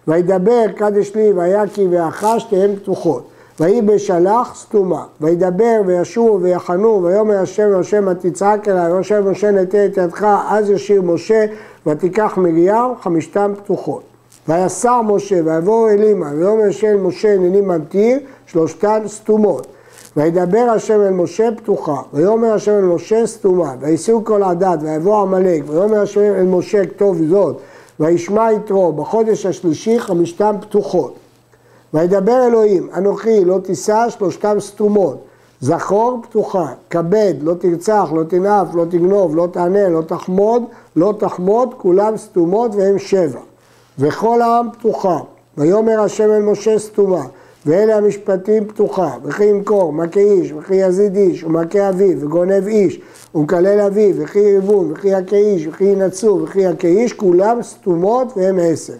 וידבר 0.09 0.65
קדש 0.77 1.15
לי 1.15 1.33
ויקי 1.33 1.87
ואחה 1.91 2.41
שתיהן 2.41 2.77
פתוחות. 2.77 3.29
ויהי 3.61 3.83
בשלח 3.83 4.55
סתומה. 4.55 5.05
וידבר 5.21 5.81
וישובו 5.87 6.39
ויחנו 6.43 7.03
ויאמר 7.03 7.39
השם 7.39 7.81
משה 7.81 8.01
מה 8.01 8.15
תצעק 8.15 8.69
אליי, 8.69 8.93
ויאמר 8.93 9.31
משה 9.31 9.51
נטה 9.51 9.87
את 9.87 9.97
ידך 9.97 10.27
אז 10.49 10.71
ישיר 10.71 11.03
משה 11.03 11.45
ותיקח 11.87 12.33
מרים 12.37 12.95
חמישתם 13.03 13.53
פתוחות. 13.57 14.03
ויסר 14.49 15.03
משה 15.03 15.41
ויבואו 15.45 15.89
אלימה 15.89 16.31
ויאמר 16.37 16.65
השם 16.69 17.07
משה 17.07 17.35
הנני 17.35 17.61
ממטיר 17.61 18.19
שלושתן 18.47 19.03
סתומות. 19.07 19.67
וידבר 20.17 20.67
השם 20.75 21.01
אל 21.01 21.11
משה 21.11 21.49
פתוחה, 21.57 21.97
ויאמר 22.13 22.53
השם 22.53 22.73
אל 22.73 22.85
משה 22.85 23.27
סתומה, 23.27 23.75
ויסעו 23.81 24.25
כל 24.25 24.43
עדת, 24.43 24.79
ויבוא 24.83 25.23
עמלק, 25.23 25.63
ויאמר 25.67 26.01
השם 26.01 26.21
אל 26.21 26.47
משה 26.47 26.87
כתוב 26.87 27.23
זאת, 27.29 27.57
וישמע 28.01 28.53
יתרו, 28.53 28.93
בחודש 28.93 29.47
השלישי 29.47 30.01
חמישתם 30.01 30.57
פתוחות. 30.61 31.15
וידבר 31.95 32.47
אלוהים, 32.47 32.89
אנוכי 32.97 33.45
לא 33.45 33.59
תישא 33.63 34.07
שלושתם 34.09 34.61
סתומות, 34.61 35.25
זכור 35.61 36.21
פתוחה, 36.23 36.67
כבד, 36.91 37.35
לא 37.41 37.55
תרצח, 37.55 38.09
לא 38.15 38.23
תנאף, 38.23 38.75
לא 38.75 38.85
תגנוב, 38.85 39.37
לא 39.37 39.49
תענה, 39.53 39.89
לא 39.89 40.03
תחמוד, 40.03 40.63
לא 40.97 41.15
תחמוד, 41.19 41.75
כולם 41.79 42.17
סתומות 42.17 42.75
והם 42.75 42.99
שבע. 42.99 43.41
וכל 43.99 44.43
העם 44.43 44.69
פתוחה, 44.71 45.19
ויאמר 45.59 46.01
השם 46.01 46.31
אל 46.31 46.43
משה 46.43 46.79
סתומה, 46.79 47.23
ואלה 47.67 47.97
המשפטים 47.97 48.65
פתוחה, 48.65 49.11
וכי 49.25 49.45
ימכור, 49.45 49.93
מכה 49.93 50.21
איש, 50.21 50.53
וכי 50.53 50.75
יזיד 50.75 51.17
איש, 51.17 51.45
ומכה 51.45 51.89
אביו, 51.89 52.21
וגונב 52.21 52.67
איש, 52.67 53.01
ומקלל 53.35 53.81
אביו, 53.81 54.15
וכי 54.17 54.39
ירבון, 54.39 54.93
וכי 54.93 55.09
יכה 55.09 55.37
איש, 55.37 55.67
וכי 55.67 55.85
ינצו, 55.85 56.41
וכי 56.45 56.61
יכה 56.61 56.89
איש, 56.89 57.13
כולם 57.13 57.63
סתומות 57.63 58.33
והם 58.37 58.59
עשר. 58.63 58.95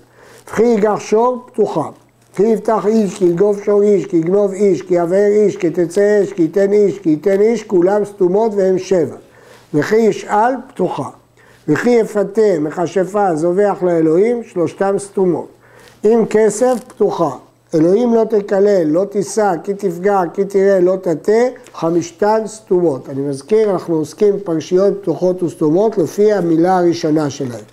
וכי 0.47 0.63
יגח 0.63 1.01
שור, 1.01 1.39
פתוחה. 1.47 1.89
כי 2.37 2.43
יפתח 2.43 2.87
איש, 2.87 3.19
כי 3.19 3.25
יגוב 3.25 3.63
שור 3.65 3.83
איש, 3.83 4.07
כי 4.07 4.17
יגנוב 4.17 4.53
איש, 4.53 4.83
כי 4.83 4.95
יבער 4.95 5.31
איש, 5.31 5.57
כי 5.57 5.71
תצא 5.71 6.23
אש, 6.23 6.33
כי 6.33 6.43
ייתן 6.43 6.73
איש, 6.73 6.99
כי 6.99 7.11
ייתן 7.11 7.41
איש, 7.41 7.63
כולם 7.63 8.05
סתומות 8.05 8.53
והם 8.55 8.79
שבע. 8.79 9.17
וכי 9.75 9.97
ישאל, 9.97 10.55
פתוחה. 10.69 11.09
וכי 11.69 11.91
יפתה 11.91 12.59
מכשפה 12.61 13.37
זובח 13.37 13.83
לאלוהים, 13.83 14.45
שלושתם 14.45 14.95
סתומות. 14.99 15.49
אם 16.05 16.25
כסף, 16.31 16.75
פתוחה. 16.89 17.37
אלוהים 17.75 18.15
לא 18.15 18.25
תקלל, 18.25 18.87
לא 18.87 19.05
תישא, 19.05 19.53
כי 19.65 19.75
תפגע, 19.75 20.21
כי 20.35 20.45
תראה, 20.45 20.81
לא 20.81 20.97
תטה, 20.97 21.33
חמישתן 21.75 22.43
סתומות. 22.47 23.09
אני 23.09 23.21
מזכיר, 23.21 23.71
אנחנו 23.71 23.97
עוסקים 23.97 24.37
בפרשיות 24.37 24.95
פתוחות 25.03 25.43
וסתומות 25.43 25.99
לפי 25.99 26.33
המילה 26.33 26.79
הראשונה 26.79 27.31
שלהם. 27.31 27.65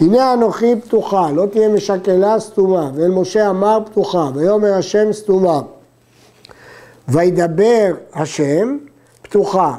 הנה 0.00 0.32
אנוכי 0.32 0.80
פתוחה, 0.80 1.30
לא 1.30 1.46
תהיה 1.46 1.68
משקלה 1.68 2.40
סתומה, 2.40 2.90
ואל 2.94 3.10
משה 3.10 3.50
אמר 3.50 3.78
פתוחה, 3.86 4.30
ויאמר 4.34 4.74
השם 4.74 5.12
סתומה. 5.12 5.60
וידבר 7.08 7.94
השם 8.14 8.78
פתוחה, 9.22 9.74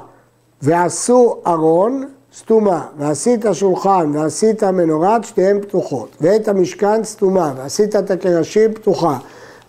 ועשו 0.61 1.35
ארון 1.47 2.03
סתומה, 2.37 2.85
ועשית 2.97 3.45
שולחן 3.53 4.11
ועשית 4.13 4.63
מנורת, 4.63 5.23
שתיהן 5.23 5.61
פתוחות, 5.61 6.09
ואת 6.21 6.47
המשכן 6.47 7.03
סתומה, 7.03 7.53
ועשית 7.57 7.95
את 7.95 8.11
הקרשים 8.11 8.73
פתוחה. 8.73 9.17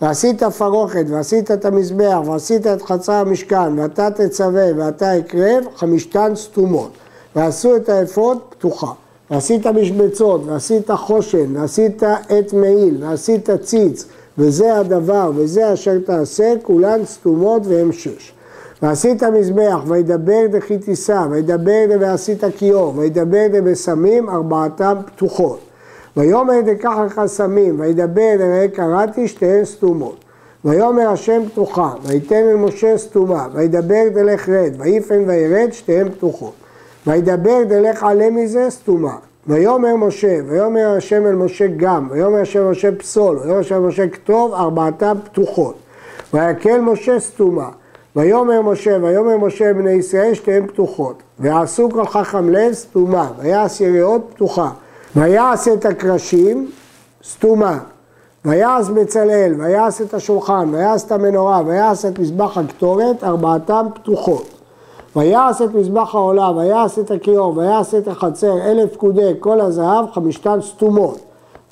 ועשית 0.02 0.42
פרוכת, 0.42 1.04
ועשית 1.08 1.50
את 1.50 1.64
המזבח, 1.64 2.18
ועשית 2.26 2.66
את 2.66 2.82
חצר 2.82 3.12
המשכן, 3.12 3.78
ואתה 3.78 4.10
תצווה 4.10 4.66
ואתה 4.76 5.18
אקרב, 5.18 5.64
חמישתן 5.76 6.32
סתומות. 6.34 6.90
ועשו 7.36 7.76
את 7.76 7.88
האפוד 7.88 8.38
פתוחה. 8.48 8.92
ועשית 9.30 9.66
משבצות, 9.66 10.40
ועשית 10.44 10.90
חושן, 10.90 11.56
ועשית 11.56 12.02
עת 12.02 12.52
מעיל, 12.52 12.96
ועשית 13.00 13.50
ציץ, 13.50 14.06
וזה 14.38 14.78
הדבר, 14.78 15.30
וזה 15.36 15.72
אשר 15.72 15.98
תעשה, 16.06 16.54
כולן 16.62 17.04
סתומות 17.04 17.62
והן 17.66 17.92
שש. 17.92 18.32
ועשית 18.82 19.22
מזבח, 19.22 19.78
וידבר 19.86 20.46
דכי 20.50 20.78
תישא, 20.78 21.26
וידבר 21.30 21.84
ועשית 22.00 22.44
כיור, 22.56 22.92
וידבר 22.96 23.46
דבשמים, 23.52 24.30
ארבעתם 24.30 24.96
פתוחות. 25.06 25.65
ויאמר 26.16 26.60
דקח 26.60 26.94
לך 27.06 27.20
סמים, 27.26 27.80
וידבר 27.80 28.34
וראה 28.38 28.66
קראתי 28.74 29.28
שתיהן 29.28 29.64
סתומות. 29.64 30.24
ויאמר 30.64 31.08
השם 31.08 31.42
פתוחה, 31.52 31.90
ויתן 32.02 32.34
אל 32.34 32.56
משה 32.56 32.98
סתומה, 32.98 33.46
וידבר 33.52 34.02
דלך 34.14 34.48
רד, 34.48 34.72
ויפן 34.78 35.22
וירד 35.26 35.72
שתיהן 35.72 36.10
פתוחות. 36.10 36.52
וידבר 37.06 37.62
דלך 37.68 38.02
עלה 38.02 38.30
מזה 38.30 38.66
סתומה. 38.70 39.16
ויאמר 39.46 39.96
משה, 39.96 40.38
ויאמר 40.46 40.94
השם 40.96 41.26
אל 41.26 41.34
משה 41.34 41.66
גם, 41.76 42.08
ויאמר 42.10 42.40
השם 42.40 42.60
אל 42.60 42.70
משה 42.70 42.92
פסול, 42.92 43.38
ויאמר 43.38 43.58
השם 43.58 43.74
אל 43.74 43.80
משה 43.80 44.08
כתוב, 44.08 44.54
ארבעתם 44.54 45.16
פתוחות. 45.24 45.74
ויקל 46.34 46.80
משה 46.80 47.20
סתומה. 47.20 47.68
ויאמר 48.16 48.62
משה, 48.62 48.98
ויאמר 49.02 49.36
משה 49.36 49.72
בני 49.72 49.90
ישראל 49.90 50.34
שתיהן 50.34 50.66
פתוחות. 50.66 51.22
ועשו 51.38 51.90
כל 51.90 52.06
חכם 52.06 52.50
לב 52.50 52.72
סתומה, 52.72 53.30
ויעש 53.40 53.80
יריעות 53.80 54.30
פתוחה. 54.34 54.70
ויעש 55.16 55.68
את 55.68 55.84
הקרשים 55.84 56.70
סתומה, 57.24 57.78
ויעש 58.44 58.88
בצלאל, 58.88 59.54
ויעש 59.58 60.00
את 60.00 60.14
השולחן, 60.14 60.68
ויעש 60.72 61.04
את 61.04 61.12
המנורה, 61.12 61.60
ויעש 61.66 62.04
את 62.04 62.18
מזבח 62.18 62.58
הקטורת, 62.58 63.24
ארבעתם 63.24 63.86
פתוחות. 63.94 64.48
ויעש 65.16 65.62
את 65.62 65.74
מזבח 65.74 66.14
העולה, 66.14 66.50
ויעש 66.50 66.98
את 66.98 67.10
הכיור, 67.10 67.56
ויעש 67.56 67.94
את 67.94 68.08
החצר, 68.08 68.58
אלף 68.62 68.92
פקודי 68.92 69.32
כל 69.40 69.60
הזהב, 69.60 70.10
חמישתן 70.12 70.58
סתומות. 70.62 71.18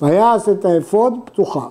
ויעש 0.01 0.49
את 0.49 0.65
האפוד 0.65 1.13
פתוחה. 1.25 1.67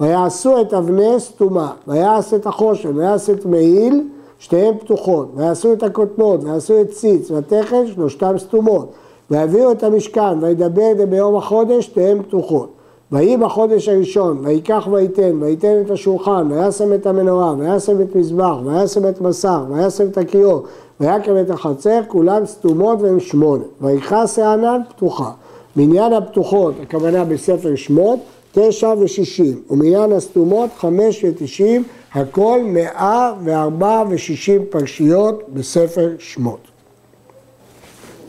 ויעשו 0.00 0.60
את 0.60 0.74
אבני 0.74 1.14
סתומה, 1.18 1.72
ויעש 1.88 2.34
את 2.34 2.46
החושן, 2.46 2.96
ויעש 2.96 3.30
את 3.30 3.46
מעיל, 3.46 4.08
שתיהן 4.38 4.78
פתוחות, 4.78 5.28
ויעשו 5.34 5.72
את 5.72 5.82
הכותנות, 5.82 6.44
ויעשו 6.44 6.80
את 6.80 6.90
ציץ, 6.90 7.30
ותכף 7.30 7.82
שלושתם 7.94 8.38
סתומות, 8.38 8.92
ויביאו 9.32 9.72
את 9.72 9.82
המשכן, 9.82 10.38
וידבר 10.40 10.92
זה 10.96 11.06
ביום 11.06 11.36
החודש, 11.36 11.84
שתיהן 11.84 12.22
פתוחות. 12.22 12.72
ויהי 13.12 13.36
בחודש 13.36 13.88
הראשון, 13.88 14.38
ויקח 14.42 14.88
ויתן, 14.92 15.42
ויתן 15.42 15.80
את 15.86 15.90
השולחן, 15.90 16.48
וישם 16.50 16.92
את 16.92 17.06
המנורה, 17.06 17.54
וישם 17.58 18.00
את 18.00 18.16
מזבח, 18.16 18.56
וישם 18.64 19.08
את 19.08 19.20
מסך, 19.20 19.58
וישם 19.68 20.06
את 20.08 20.18
הכיור, 20.18 20.62
ויקם 21.00 21.32
את 21.40 21.50
החצר, 21.50 22.00
כולם 22.08 22.46
סתומות 22.46 23.02
והם 23.02 23.20
שמונה. 23.20 23.64
ויכעס 23.80 24.38
הענן 24.38 24.80
פתוחה. 24.88 25.30
מניין 25.76 26.12
הפתוחות, 26.12 26.74
הכוונה 26.82 27.24
בספר 27.24 27.74
שמות, 27.74 28.18
תשע 28.52 28.94
ושישים, 29.00 29.62
ומניין 29.70 30.12
הסתומות, 30.12 30.70
חמש 30.76 31.24
ותשעים, 31.24 31.84
הכל 32.14 32.60
מאה 32.64 33.32
וארבע 33.44 34.02
ושישים 34.10 34.62
פרשיות 34.70 35.42
בספר 35.52 36.08
שמות. 36.18 36.71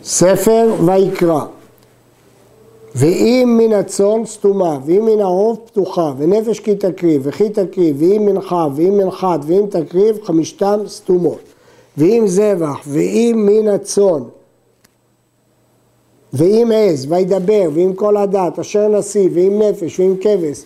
ספר 0.03 0.73
ויקרא 0.85 1.45
ואם 2.95 3.59
מן 3.61 3.73
הצאן 3.73 4.25
סתומה, 4.25 4.79
ואם 4.85 5.05
מן 5.05 5.21
העוף 5.21 5.59
פתוחה, 5.65 6.13
ונפש 6.17 6.59
כי 6.59 6.75
תקריב, 6.75 7.21
וכי 7.25 7.49
תקריב, 7.49 7.95
ואם 7.99 8.25
מנחה, 8.25 8.67
ואם 8.75 8.97
מנחת, 8.97 9.39
ואם 9.47 9.65
תקריב, 9.69 10.23
חמישתם 10.23 10.79
סתומות. 10.87 11.39
ואם 11.97 12.23
זבח, 12.27 12.79
ואם 12.87 13.45
מן 13.49 13.67
הצאן, 13.67 14.23
ואם 16.33 16.71
עז, 16.75 17.05
וידבר, 17.09 17.69
ואם 17.73 17.93
כל 17.95 18.17
הדת, 18.17 18.59
אשר 18.59 18.87
נשיא, 18.87 19.29
ואם 19.33 19.61
נפש, 19.61 19.99
ואם 19.99 20.15
כבש, 20.21 20.63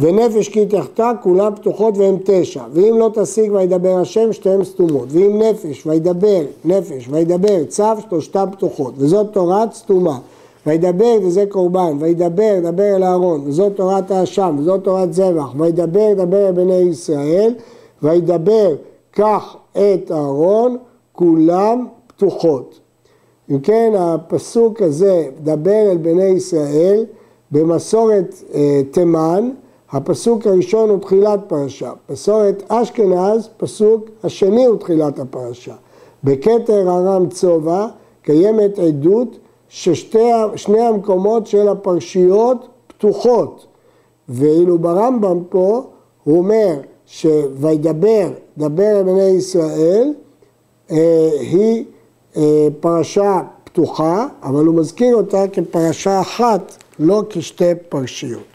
ונפש 0.00 0.48
כי 0.48 0.66
תחתה, 0.66 1.12
כולם 1.22 1.54
פתוחות 1.54 1.98
והם 1.98 2.16
תשע. 2.24 2.62
ואם 2.72 2.96
לא 2.98 3.10
תשיג 3.14 3.52
וידבר 3.52 3.98
השם, 3.98 4.32
שתיהן 4.32 4.64
סתומות. 4.64 5.08
ואם 5.08 5.42
נפש, 5.42 5.86
וידבר, 5.86 6.42
נפש, 6.64 7.08
וידבר, 7.10 7.64
צו, 7.64 7.84
שלושתם 8.08 8.44
פתוחות. 8.52 8.94
וזאת 8.96 9.32
תורת 9.32 9.72
סתומה. 9.72 10.18
וידבר 10.66 11.18
וזה 11.22 11.44
קורבן, 11.48 11.96
וידבר, 12.00 12.58
דבר 12.62 12.96
אל 12.96 13.04
אהרון, 13.04 13.42
וזאת 13.44 13.76
תורת 13.76 14.10
האשם, 14.10 14.56
וזאת 14.58 14.84
תורת 14.84 15.14
זבח, 15.14 15.54
וידבר, 15.58 16.14
דבר 16.16 16.48
אל 16.48 16.52
בני 16.52 16.74
ישראל, 16.74 17.54
וידבר, 18.02 18.74
קח 19.10 19.56
את 19.72 20.10
אהרון, 20.10 20.76
כולם 21.12 21.86
פתוחות. 22.06 22.80
אם 23.50 23.60
כן, 23.60 23.92
הפסוק 23.96 24.82
הזה, 24.82 25.26
דבר 25.42 25.90
אל 25.90 25.96
בני 25.96 26.24
ישראל, 26.24 27.04
במסורת 27.50 28.34
אה, 28.54 28.80
תימן, 28.90 29.50
הפסוק 29.94 30.46
הראשון 30.46 30.90
הוא 30.90 30.98
תחילת 31.00 31.40
פרשה. 31.46 31.92
מסורת 32.10 32.62
אשכנז, 32.68 33.48
פסוק 33.56 34.04
השני 34.24 34.64
הוא 34.64 34.78
תחילת 34.78 35.18
הפרשה. 35.18 35.74
בכתר 36.24 36.88
ארם 36.88 37.28
צובע 37.28 37.86
קיימת 38.22 38.78
עדות 38.78 39.28
ששני 39.68 40.80
המקומות 40.80 41.46
של 41.46 41.68
הפרשיות 41.68 42.68
פתוחות. 42.86 43.66
ואילו 44.28 44.78
ברמב"ם 44.78 45.42
פה 45.48 45.82
הוא 46.24 46.38
אומר 46.38 46.74
שוידבר, 47.06 48.28
דבר 48.58 48.98
אל 48.98 49.02
בני 49.02 49.22
ישראל, 49.22 50.12
אה, 50.90 51.30
היא 51.40 51.84
אה, 52.36 52.68
פרשה 52.80 53.40
פתוחה, 53.64 54.26
אבל 54.42 54.64
הוא 54.64 54.74
מזכיר 54.74 55.16
אותה 55.16 55.44
כפרשה 55.52 56.20
אחת, 56.20 56.76
לא 56.98 57.22
כשתי 57.30 57.74
פרשיות. 57.88 58.54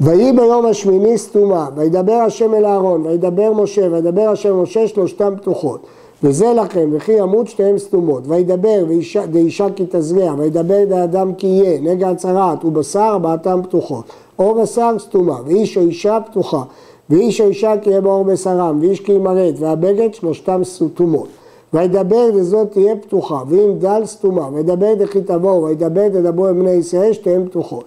ויהי 0.00 0.32
ביום 0.32 0.66
השמיני 0.66 1.18
סתומה, 1.18 1.68
וידבר 1.76 2.12
השם 2.12 2.54
אל 2.54 2.64
אהרון, 2.64 3.06
וידבר 3.06 3.52
משה, 3.52 3.88
וידבר 3.92 4.28
השם 4.28 4.62
משה, 4.62 4.88
שלושתם 4.88 5.34
פתוחות. 5.36 5.80
וזה 6.22 6.52
לכם, 6.52 6.90
וכי 6.92 7.12
ימות 7.12 7.48
שתיהם 7.48 7.78
סתומות. 7.78 8.22
וידבר 8.26 8.84
דאישה 9.30 9.66
כי 9.76 9.84
תזריע, 9.90 10.34
וידבר 10.38 10.84
דאדם 10.88 11.34
כי 11.34 11.46
יהיה, 11.46 11.80
נגע 11.80 12.08
הצרעת 12.08 12.64
ובשר 12.64 13.00
ארבעתם 13.00 13.60
פתוחות. 13.62 14.04
אור 14.38 14.62
בשר 14.62 14.96
סתומה, 14.98 15.38
ואיש 15.46 15.76
או 15.76 15.82
אישה 15.82 16.18
פתוחה. 16.26 16.62
ואיש 17.10 17.40
או 17.40 17.48
אישה 17.48 17.74
כי 17.82 17.90
יהיה 17.90 18.00
באור 18.00 18.24
בשרם, 18.24 18.78
ואיש 18.80 19.00
כי 19.00 19.12
ימרד, 19.12 19.54
והבגד 19.58 20.14
שלושתם 20.14 20.60
סתומות. 20.64 21.28
וידבר 21.74 22.30
דזאת 22.30 22.72
תהיה 22.72 22.96
פתוחה, 22.96 23.42
ואם 23.48 23.78
דל 23.78 24.02
סתומה, 24.04 24.48
וידבר 24.52 24.94
דכי 24.94 25.20
תבואו, 25.20 25.62
וידבר 25.62 26.08
דדברו 26.08 26.46
עם 26.46 26.60
בני 26.60 26.70
ישראל, 26.70 27.12
שתיהן 27.12 27.44
פתוחות. 27.44 27.84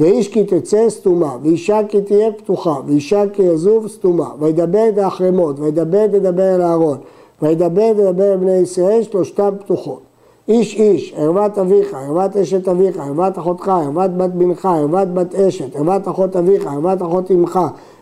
ואיש 0.00 0.28
כי 0.28 0.44
תצא 0.44 0.90
סתומה, 0.90 1.36
ואישה 1.42 1.80
כי 1.88 2.00
תהיה 2.00 2.32
פתוחה, 2.32 2.74
ואישה 2.86 3.22
כי 3.32 3.42
יזוב 3.42 3.88
סתומה, 3.88 4.30
וידבר 4.38 4.90
דאחרמות, 4.94 5.60
וידבר 5.60 6.06
דדבר 6.06 6.54
אל 6.54 6.62
אהרון, 6.62 6.98
וידבר 7.42 7.92
דדבר 7.92 8.32
אל 8.32 8.36
בני 8.36 8.56
ישראל, 8.56 9.02
שלושתם 9.02 9.50
פתוחות. 9.60 10.00
איש 10.48 10.74
איש, 10.74 11.14
ערוות 11.16 11.58
אביך, 11.58 11.94
ערוות 11.94 12.36
אשת 12.36 12.68
אביך, 12.68 12.98
ערוות 12.98 13.38
אחותך, 13.38 13.68
ערוות 13.68 14.16
בת 14.16 14.30
בנך, 14.30 14.66
ערוות 14.66 15.08
בת 15.14 15.34
אשת, 15.34 15.76
ערוות 15.76 16.08
אחות 16.08 16.36
אביך, 16.36 16.66
ערוות 16.66 17.02
אחות 17.02 17.30
אמך, 17.30 17.60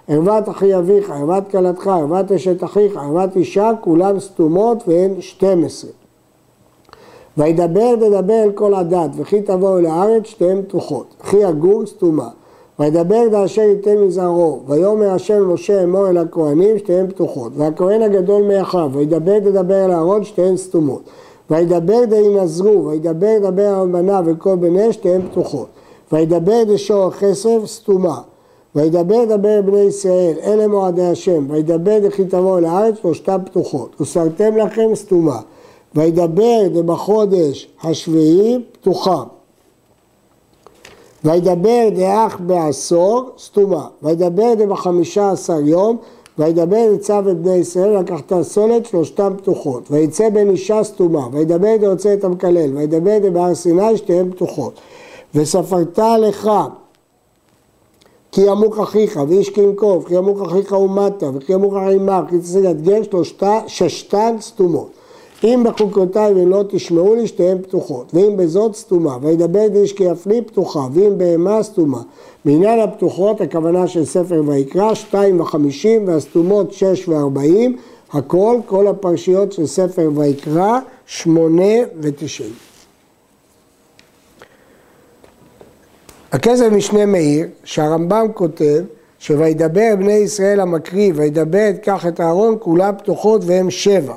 ערוות 0.09 0.49
אחי 0.49 0.79
אביך, 0.79 1.11
ערוות 1.11 1.45
כלתך, 1.51 1.87
ערוות 1.87 2.33
אשת 2.33 2.65
אחיך, 2.65 2.97
ערוות 2.97 3.37
אישה, 3.37 3.71
כולן 3.81 4.21
סתומות 4.21 4.89
והן 4.89 5.21
12. 5.21 6.06
וידבר 7.39 7.97
תדבר 7.97 8.43
אל 8.45 8.53
כל 8.55 8.75
הדת, 8.75 9.11
וכי 9.17 9.43
תבואו 9.43 9.81
לארץ 9.81 10.25
שתיהן 10.25 10.63
פתוחות, 10.63 11.07
וכי 11.21 11.45
הגור 11.45 11.87
סתומה. 11.87 12.29
וידבר 12.79 13.29
דאשר 13.31 13.63
ייתן 13.63 13.99
מזרעו, 13.99 14.61
ויאמר 14.67 15.11
השם 15.11 15.53
משה 15.53 15.85
אמור 15.85 16.09
אל 16.09 16.17
הכהנים 16.17 16.79
שתיהן 16.79 17.07
פתוחות, 17.07 17.53
והכהן 17.57 18.03
הגדול 18.03 18.43
מאחיו, 18.43 18.91
וידבר 18.93 19.39
תדבר 19.39 19.85
אל 19.85 19.91
אהרון 19.91 20.25
שתיהן 20.25 20.57
סתומות. 20.57 21.03
וידבר 21.51 22.05
דינזרו, 22.05 22.87
וידבר 22.87 23.39
דבר 23.43 23.79
על 23.81 23.89
בניו 23.89 24.25
וכל 24.27 24.57
בני 24.57 24.93
שתיהן 24.93 25.23
פתוחות. 25.31 25.67
וידבר 26.13 26.63
דשור 26.65 27.11
כסף 27.11 27.59
סתומה. 27.67 28.21
וידבר 28.75 29.25
דבר 29.25 29.61
בני 29.67 29.81
ישראל, 29.81 30.35
אלה 30.45 30.69
מועדי 30.69 31.07
השם, 31.07 31.47
וידבר 31.51 31.99
דכי 31.99 32.25
תבואו 32.25 32.61
לארץ 32.61 32.95
שלושתם 33.03 33.39
פתוחות. 33.45 34.01
וסרתם 34.01 34.57
לכם 34.57 34.95
סתומה. 34.95 35.41
וידבר 35.97 36.63
דבחודש 36.73 37.69
השביעי 37.83 38.59
פתוחה. 38.73 39.23
וידבר 41.25 41.89
דאח 41.97 42.37
בעשור 42.47 43.31
סתומה. 43.39 43.87
וידבר 44.03 44.55
דבחמישה 44.59 45.31
עשר 45.31 45.61
יום. 45.61 45.97
וידבר 46.39 46.95
דצו 46.95 47.19
את 47.19 47.37
בני 47.37 47.55
ישראל 47.55 47.99
לקחת 47.99 48.43
סולת 48.43 48.87
שלושתם 48.87 49.33
פתוחות. 49.37 49.83
ויצא 49.91 50.29
בן 50.29 50.51
אישה 50.51 50.85
סתומה. 50.85 51.29
וידבר 51.33 51.77
דרוצה 51.81 52.15
את 52.15 52.25
המקלל. 52.25 52.77
וידבר 52.77 53.19
דבהר 53.23 53.55
סיני 53.55 53.97
שתיהן 53.97 54.31
פתוחות. 54.31 54.75
וספרת 55.35 55.99
לך 55.99 56.51
כי 58.33 58.41
ימוק 58.41 58.79
אחיך 58.79 59.21
ואיש 59.29 59.51
כי 59.51 59.61
ינקוב, 59.61 60.05
כי 60.09 60.15
ימוק 60.15 60.43
אחיך 60.47 60.73
ומטה, 60.73 61.27
וכי 61.35 61.53
ימוק 61.53 61.75
אחימך, 61.75 62.31
כי 62.31 62.39
תעשה 62.39 62.73
גר 62.73 63.03
שלושתה, 63.03 63.61
ששתן 63.67 64.37
סתומות. 64.41 64.91
אם 65.45 65.65
בחוקותיי 65.65 66.33
ולא 66.33 66.65
תשמעו 66.69 67.15
לי 67.15 67.27
שתיהן 67.27 67.59
פתוחות, 67.63 68.15
ואם 68.15 68.37
בזאת 68.37 68.77
סתומה, 68.77 69.17
וידבר 69.23 69.69
דיש 69.69 69.93
כי 69.93 70.05
יפני 70.05 70.43
פתוחה, 70.43 70.87
ואם 70.93 71.19
בהמה 71.19 71.63
סתומה. 71.63 72.03
בעניין 72.45 72.81
הפתוחות 72.81 73.41
הכוונה 73.41 73.87
של 73.87 74.05
ספר 74.05 74.43
ויקרא, 74.47 74.95
שתיים 74.95 75.41
וחמישים, 75.41 76.09
והסתומות 76.09 76.73
שש 76.73 77.09
וארבעים, 77.09 77.77
הכל, 78.13 78.61
כל 78.67 78.87
הפרשיות 78.87 79.53
של 79.53 79.67
ספר 79.67 80.11
ויקרא, 80.15 80.79
שמונה 81.07 81.75
ותשעים. 82.01 82.53
הכסף 86.33 86.67
משנה 86.73 87.07
מאיר, 87.07 87.47
שהרמב"ם 87.65 88.27
כותב 88.35 88.85
שוידבר 89.19 89.95
בני 89.99 90.13
ישראל 90.13 90.61
המקריב, 90.61 91.19
וידבר 91.19 91.71
את 91.71 91.83
כך 91.83 92.07
את 92.07 92.21
אהרון, 92.21 92.57
כולם 92.61 92.95
פתוחות 92.99 93.43
והם 93.45 93.71
שבע. 93.71 94.15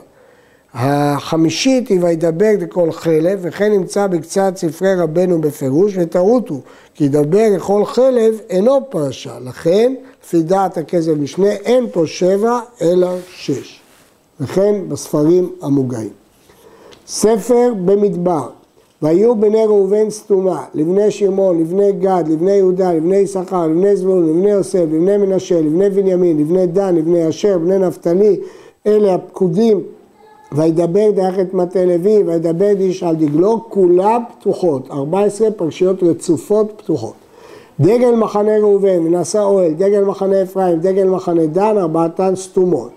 החמישית 0.73 1.87
היא 1.87 1.99
וידבר 2.01 2.51
לכל 2.61 2.91
חלב, 2.91 3.39
וכן 3.41 3.71
נמצא 3.71 4.07
בקצת 4.07 4.53
ספרי 4.55 4.95
רבנו 4.95 5.41
בפירוש, 5.41 5.93
ותרותו, 5.97 6.61
כי 6.95 7.03
ידבר 7.03 7.47
לכל 7.55 7.85
חלב 7.85 8.39
אינו 8.49 8.89
פרשה, 8.89 9.39
לכן, 9.39 9.93
לפי 10.23 10.41
דעת 10.41 10.77
הכסף 10.77 11.11
משנה, 11.19 11.51
אין 11.51 11.85
פה 11.91 12.07
שבע 12.07 12.59
אלא 12.81 13.15
שש. 13.35 13.79
וכן 14.39 14.75
בספרים 14.89 15.51
המוגעים. 15.61 16.09
ספר 17.07 17.73
במדבר, 17.85 18.49
והיו 19.01 19.35
בני 19.35 19.65
ראובן 19.65 20.09
סתומה, 20.09 20.65
לבני 20.73 21.11
שמעון, 21.11 21.59
לבני 21.59 21.91
גד, 21.91 22.23
לבני 22.27 22.51
יהודה, 22.51 22.93
לבני 22.93 23.15
יששכר, 23.15 23.67
לבני 23.67 23.95
זבולון, 23.95 24.29
לבני 24.29 24.49
יוסף, 24.49 24.79
לבני 24.79 25.17
מנשה, 25.17 25.61
לבני 25.61 25.89
בנימין, 25.89 26.37
לבני 26.39 26.67
דן, 26.67 26.95
לבני 26.95 27.29
אשר, 27.29 27.55
לבני 27.55 27.77
נפתלי, 27.77 28.39
אלה 28.87 29.15
הפקודים 29.15 29.83
וידבר 30.51 31.11
דרך 31.11 31.39
את 31.39 31.53
מטה 31.53 31.85
לוי, 31.85 32.23
וידבר 32.23 32.71
איש 32.79 33.03
על 33.03 33.15
דגלו, 33.15 33.65
כולם 33.69 34.21
פתוחות, 34.39 34.91
14 34.91 35.51
פרשיות 35.51 36.03
רצופות 36.03 36.71
פתוחות. 36.77 37.13
דגל 37.79 38.15
מחנה 38.15 38.57
ראובן 38.57 38.99
ונשא 39.05 39.39
אוהל, 39.39 39.73
דגל 39.73 40.03
מחנה 40.03 40.43
אפרים, 40.43 40.79
דגל 40.79 41.07
מחנה 41.07 41.45
דן, 41.45 41.77
ארבעתן 41.77 42.35
סתומות. 42.35 42.89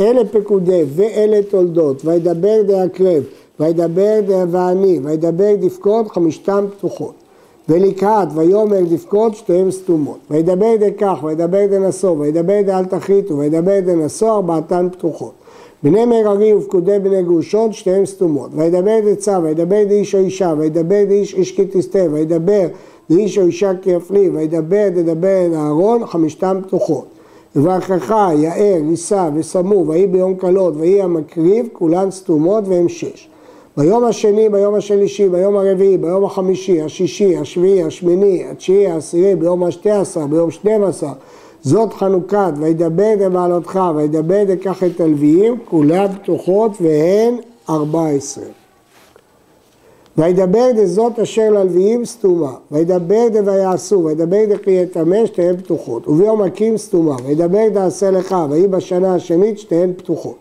אלה 0.00 0.24
פקודי 0.24 0.84
ואלה 0.94 1.42
תולדות, 1.42 2.04
וידבר 2.04 2.62
די 2.66 2.80
הקרב, 2.80 3.22
וידבר 3.60 4.20
די 4.26 4.42
ואני, 4.50 5.00
וידבר 5.02 5.54
דפקות, 5.60 6.10
חמישתם 6.10 6.64
פתוחות. 6.76 7.14
ולקהת, 7.68 8.28
ויאמר 8.34 8.80
דפקות, 8.90 9.34
שתיהן 9.34 9.70
סתומות. 9.70 10.18
וידבר 10.30 10.76
די 10.78 10.92
כך, 10.98 11.18
וידבר 11.22 11.66
די 11.66 11.78
נשוא, 11.78 12.16
וידבר 12.18 12.60
די 12.62 12.72
אל 12.72 12.84
תחיתו, 12.84 13.38
וידבר 13.38 13.80
די 13.80 13.94
נשוא, 13.94 14.30
ארבעתן 14.30 14.88
פתוחות. 14.92 15.32
בני 15.82 16.04
מררי 16.04 16.54
ופקודי 16.54 16.98
בני 16.98 17.22
גרושון, 17.22 17.72
שתיהן 17.72 18.06
סתומות. 18.06 18.50
וידבר 18.54 19.00
די 19.04 19.16
צו, 19.16 19.42
וידבר 19.42 19.84
די 19.84 19.94
איש 19.94 20.14
או 20.14 20.20
אישה, 20.20 20.54
וידבר 20.58 21.04
די 21.08 21.14
איש 21.14 21.34
איש 21.34 21.52
כי 21.52 21.64
תסתה, 21.66 21.98
וידבר 22.12 22.66
די 23.10 23.16
איש 23.16 23.38
או 23.38 23.46
אישה 23.46 23.72
כי 23.82 23.90
יפלי, 23.90 24.28
וידבר 24.28 24.88
דדבר 24.94 25.46
אל 25.46 25.54
אהרון, 25.54 26.06
חמישתם 26.06 26.60
פתוחות. 26.66 27.04
וברכך, 27.56 28.14
יאר, 28.38 28.80
יישא 28.90 29.30
ושמו, 29.34 29.84
ויהי 29.86 30.06
ביום 30.06 30.36
כלות, 30.36 30.74
ויהי 30.76 31.02
המקריב, 31.02 31.68
כולן 31.72 32.10
סתומות 32.10 32.64
והם 32.68 32.88
שש. 32.88 33.28
ביום 33.76 34.04
השני, 34.04 34.48
ביום 34.48 34.74
השלישי, 34.74 35.28
ביום 35.28 35.56
הרביעי, 35.56 35.98
ביום 35.98 36.24
החמישי, 36.24 36.82
השישי, 36.82 37.36
השביעי, 37.36 37.82
השמיני, 37.82 38.44
התשיעי, 38.50 38.86
העשירי, 38.86 39.34
ביום 39.34 39.64
השתי 39.64 39.90
עשר, 39.90 40.26
ביום 40.26 40.50
שנים 40.50 40.84
עשר, 40.84 41.12
זאת 41.62 41.92
חנוכת, 41.92 42.52
וידבר 42.56 43.14
דבעלותך, 43.18 43.80
וידבר 43.96 44.44
דקח 44.46 44.84
את 44.84 45.00
הלוויים, 45.00 45.58
כולן 45.64 46.06
פתוחות 46.22 46.72
והן 46.80 47.34
ארבע 47.68 48.08
עשרה. 48.08 48.44
וידבר 50.16 50.70
דזאת 50.76 51.18
אשר 51.18 51.50
ללוויים 51.50 52.04
סתומה, 52.04 52.52
וידבר 52.70 53.26
דויעשו, 53.44 54.04
וידבר 54.04 54.44
דקריא 54.48 54.80
יטמא, 54.82 55.26
שתיהן 55.26 55.56
פתוחות, 55.56 56.08
וביום 56.08 56.42
הקים 56.42 56.76
סתומה, 56.76 57.16
וידבר 57.24 57.68
דעשה 57.72 58.10
לך, 58.10 58.36
ויהי 58.50 58.68
בשנה 58.68 59.14
השנית, 59.14 59.58
שתיהן 59.58 59.92
פתוחות. 59.96 60.36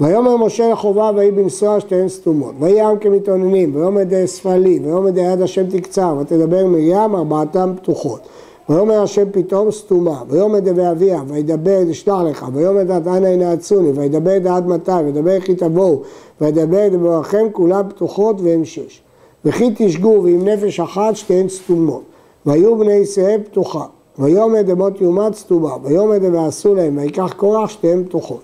ויאמר 0.00 0.36
משה 0.36 0.72
לחובה 0.72 1.10
ויהי 1.14 1.30
בנסוע 1.30 1.80
שתיהן 1.80 2.08
סתומות. 2.08 2.54
ויהי 2.60 2.80
עם 2.80 2.98
כמתאוננים, 2.98 3.76
ויאמר 3.76 4.02
די 4.02 4.24
אספלי, 4.24 4.80
ויאמר 4.84 5.10
די 5.10 5.20
יד 5.20 5.42
השם 5.42 5.66
תקצר, 5.66 6.16
ותדבר 6.20 6.66
מרים, 6.66 7.14
ארבעתם 7.14 7.72
פתוחות. 7.76 8.20
ויאמר 8.68 9.02
השם 9.02 9.24
פתאום 9.32 9.70
סתומה, 9.70 10.22
ויאמר 10.28 10.58
דבי 10.58 10.90
אביה, 10.90 11.22
וידבר 11.28 11.82
דשלח 11.88 12.20
לך, 12.20 12.46
ויאמר 12.52 12.82
דעת 12.82 13.06
אנא 13.06 13.26
ינעצוני, 13.26 13.90
וידבר 13.90 14.38
דעת 14.38 14.66
מתי, 14.66 14.92
וידבר 15.04 15.40
כי 15.40 15.54
תבואו, 15.54 16.02
וידבר 16.40 16.88
דברכם 16.92 17.46
כולם 17.52 17.88
פתוחות 17.88 18.40
והם 18.40 18.64
שש. 18.64 19.02
וכי 19.44 19.70
תשגו 19.76 20.20
ועם 20.24 20.48
נפש 20.48 20.80
אחת 20.80 21.16
שתיהן 21.16 21.48
סתומות. 21.48 22.02
ויהיו 22.46 22.78
בני 22.78 22.92
ישראל 22.92 23.40
פתוחה. 23.44 23.84
ויאמר 24.18 24.62
דמות 24.62 25.00
יומת 25.00 25.34
סתומה, 25.34 25.76
ויאמר 25.82 26.18
דבעשו 26.18 26.74
להם, 26.74 26.98
ויקח 26.98 27.32
קורח 27.32 27.70
שתיהן 27.70 28.04
פתוחות. 28.04 28.40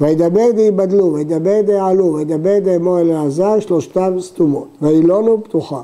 וידבר 0.00 0.50
דיבדלו, 0.54 1.14
וידבר 1.14 1.60
דיעלו, 1.66 2.14
וידבר 2.14 2.58
דאמור 2.58 3.00
אלעזר, 3.00 3.60
שלושתם 3.60 4.20
סתומות. 4.20 4.68
וילונו 4.82 5.44
פתוחה. 5.44 5.80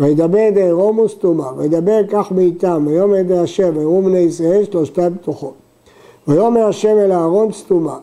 וידבר 0.00 0.48
דערומו 0.54 1.08
סתומה, 1.08 1.50
וידבר 1.56 2.00
כך 2.08 2.32
מאיתם, 2.32 2.84
ויאמר 2.86 3.22
די 3.22 3.38
השם, 3.38 3.70
ויראו 3.76 4.02
בני 4.02 4.18
ישראל, 4.18 4.64
שלושתם 4.64 5.08
פתוחות. 5.22 5.54
ויאמר 6.28 6.66
השם 6.66 6.96
אל 6.98 7.12
אהרון 7.12 7.52
סתומה, 7.52 7.98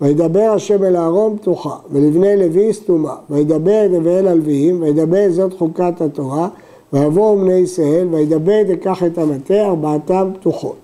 וידבר 0.00 0.50
השם 0.54 0.84
אל 0.84 0.96
אהרון 0.96 1.36
פתוחה, 1.36 1.76
ולבני 1.90 2.36
לוי 2.36 2.72
סתומה, 2.72 3.14
וידבר 3.30 3.86
נביאל 3.90 4.28
הלוויים, 4.28 4.82
וידבר 4.82 5.26
זאת 5.30 5.54
חוקת 5.58 6.00
התורה, 6.00 6.48
ויבואו 6.92 7.38
בני 7.38 7.52
ישראל, 7.52 8.08
וידבר 8.10 8.62
דקח 8.68 9.02
את 9.02 9.18
המטה, 9.18 9.66
ארבעתם 9.66 10.30
פתוחות. 10.40 10.76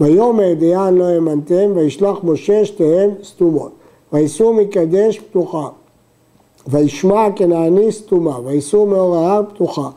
ויאמר 0.00 0.52
דיין 0.58 0.94
לא 0.94 1.04
האמנתם, 1.04 1.70
וישלח 1.74 2.18
משה 2.22 2.64
שתיהן 2.64 3.10
סתומות. 3.24 3.70
ויסעו 4.12 4.54
מקדש 4.54 5.18
פתוחה. 5.18 5.68
וישמע 6.66 7.26
כנעני 7.36 7.92
סתומה, 7.92 8.38
ויסעו 8.44 8.86
מאור 8.86 9.16
ההר 9.16 9.42
פתוחה. 9.54 9.88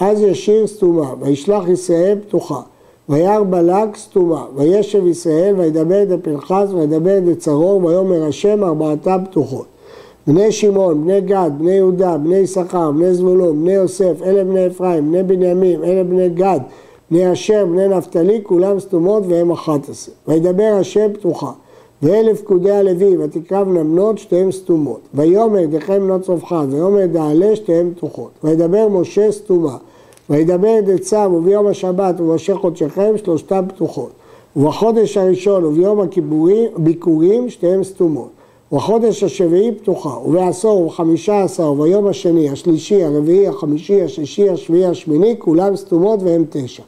אז 0.00 0.22
ישיר 0.22 0.66
סתומה, 0.66 1.14
וישלח 1.20 1.68
ישראל 1.68 2.18
פתוחה. 2.28 2.60
וירא 3.08 3.40
בלק 3.50 3.96
סתומה, 3.96 4.44
וישב 4.56 5.06
ישראל, 5.06 5.54
וידבר 5.58 6.04
דפנחס, 6.04 6.68
וידבר 6.74 7.18
דצרור, 7.26 7.84
ויאמר 7.84 8.24
השם 8.24 8.64
ארבעתם 8.64 9.18
פתוחות. 9.24 9.66
בני 10.26 10.52
שמעון, 10.52 11.04
בני 11.04 11.20
גד, 11.20 11.50
בני 11.58 11.72
יהודה, 11.72 12.16
בני 12.16 12.36
יששכר, 12.36 12.90
בני 12.90 13.14
זבולון, 13.14 13.62
בני 13.62 13.72
יוסף, 13.72 14.22
אלה 14.24 14.44
בני 14.44 14.66
אפרים, 14.66 15.10
בני 15.10 15.22
בנימין, 15.22 15.84
אלה 15.84 16.04
בני 16.04 16.28
גד, 16.28 16.60
בני 17.10 17.32
אשר, 17.32 17.66
בני 17.66 17.88
נפתלי, 17.88 18.40
כולם 18.42 18.80
סתומות 18.80 19.22
והם 19.28 19.50
אחת 19.50 19.88
עשרה. 19.88 20.14
וידבר 20.28 20.76
השם 20.80 21.12
פתוחה. 21.12 21.50
ואלה 22.02 22.34
פקודי 22.34 22.70
הלוי, 22.70 23.18
ותקרבנה 23.18 23.84
בנות, 23.84 24.18
שתיהן 24.18 24.52
סתומות. 24.52 25.00
ויאמר 25.14 25.66
דכם 25.66 26.00
בנות 26.00 26.22
צלפחד, 26.22 26.66
ויאמר 26.70 27.06
דעלה, 27.06 27.56
שתיהן 27.56 27.90
פתוחות. 27.94 28.30
וידבר 28.44 28.88
משה 28.88 29.32
סתומה. 29.32 29.76
וידבר 30.30 30.80
דצו 30.86 31.16
וביום 31.16 31.66
השבת 31.66 32.20
ובראשי 32.20 32.54
חודשיכם, 32.54 33.14
שלושתם 33.24 33.64
פתוחות. 33.68 34.10
ובחודש 34.56 35.16
הראשון 35.16 35.64
וביום 35.64 36.00
הביקורים, 36.76 37.50
שתיהן 37.50 37.84
סתומות. 37.84 38.28
ובחודש 38.72 39.22
השביעי 39.22 39.72
פתוחה, 39.72 40.18
ובעשור 40.26 40.80
ובחמישה 40.80 41.42
עשר, 41.42 41.72
וביום 41.72 42.06
השני, 42.06 42.50
השלישי, 42.50 43.04
הרביעי, 43.04 43.48
החמישי, 43.48 44.02
השישי, 44.02 44.50
השביעי, 44.50 44.86
השמיני, 44.86 45.34
כולם 45.38 45.76
סתומות 45.76 46.22
והם 46.22 46.44
תשע. 46.50 46.82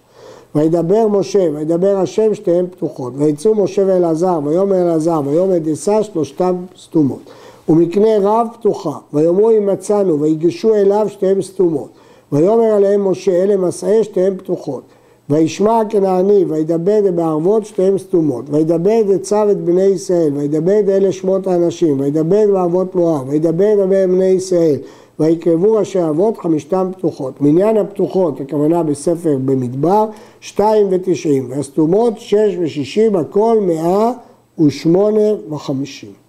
וידבר 0.57 1.09
משה, 1.09 1.49
וידבר 1.55 1.97
השם 1.97 2.35
שתיהן 2.35 2.66
פתוחות. 2.66 3.12
ויצאו 3.16 3.55
משה 3.55 3.83
ואלעזר, 3.87 4.38
ויאמר 4.45 4.83
אלעזר, 4.83 5.21
ויאמר 5.27 5.59
דסה, 5.59 6.03
שלושתם 6.03 6.57
סתומות. 6.79 7.31
ומקנה 7.69 8.19
רב 8.21 8.47
פתוחה, 8.53 8.99
ויאמרו 9.12 9.51
אם 9.51 9.66
מצאנו, 9.66 10.21
ויגשו 10.21 10.75
אליו 10.75 11.07
שתיהן 11.09 11.42
סתומות. 11.42 11.88
ויאמר 12.33 12.64
עליהם 12.64 13.09
משה, 13.09 13.42
אלה 13.42 13.57
מסעי 13.57 14.05
שתיהן 14.05 14.37
פתוחות. 14.37 14.83
וישמע 15.31 15.81
כנעני, 15.88 16.45
וידבר 16.49 17.01
בערבות 17.14 17.66
שתיהן 17.66 17.99
סתומות. 17.99 18.45
וידבר 18.51 19.01
דצו 19.09 19.51
את 19.51 19.64
בני 19.64 19.83
ישראל, 19.83 20.33
וידבר 20.37 20.81
דאלה 20.87 21.12
שמות 21.12 21.47
האנשים, 21.47 22.01
וידבר 22.01 22.45
בערבות 22.53 22.95
מואב, 22.95 23.29
וידבר 23.29 23.75
דבר 23.75 24.07
בני 24.07 24.25
ישראל. 24.25 24.77
ויקרבו 25.20 25.72
ראשי 25.72 26.09
אבות 26.09 26.38
חמישתם 26.38 26.90
פתוחות. 26.96 27.40
מניין 27.40 27.76
הפתוחות, 27.76 28.40
הכוונה 28.40 28.83
בספר 28.83 29.37
במדבר, 29.44 30.07
שתיים 30.40 30.87
ותשעים, 30.90 31.50
והסתומות 31.50 32.14
שש 32.18 32.57
ושישים, 32.61 33.16
הכל 33.16 33.59
מאה 33.61 34.12
ושמונה 34.59 35.35
וחמישים. 35.50 36.25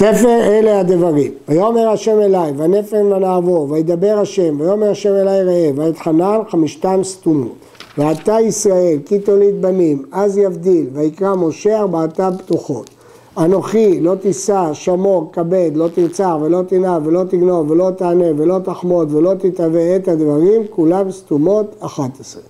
ספר 0.00 0.40
אלה 0.42 0.80
הדברים, 0.80 1.32
ויאמר 1.48 1.88
השם 1.88 2.20
אליי, 2.20 2.52
ונפן 2.56 3.12
ונעבור, 3.12 3.70
וידבר 3.70 4.18
השם, 4.18 4.60
ויאמר 4.60 4.90
השם 4.90 5.12
אליי 5.14 5.44
ראה, 5.44 5.70
ויתחנן 5.76 6.38
חמישתם 6.48 7.00
סתומות. 7.02 7.54
ואתה 7.98 8.40
ישראל, 8.40 8.98
כי 9.06 9.18
תוליד 9.18 9.62
בנים, 9.62 10.02
אז 10.12 10.38
יבדיל, 10.38 10.86
ויקרא 10.92 11.34
משה 11.34 11.78
ארבעתם 11.80 12.30
פתוחות. 12.38 12.90
אנוכי 13.38 14.00
לא 14.00 14.14
תישא, 14.14 14.70
שמור, 14.72 15.30
כבד, 15.32 15.70
לא 15.74 15.88
תרצח 15.94 16.34
ולא 16.40 16.62
תנאף 16.66 17.02
ולא 17.04 17.22
תגנוב 17.28 17.70
ולא 17.70 17.90
תענה 17.96 18.28
ולא 18.36 18.58
תחמוד 18.64 19.14
ולא 19.14 19.32
תתהווה 19.38 19.96
את 19.96 20.08
הדברים, 20.08 20.62
כולם 20.70 21.10
סתומות 21.10 21.76
אחת 21.80 22.20
עשרה. 22.20 22.42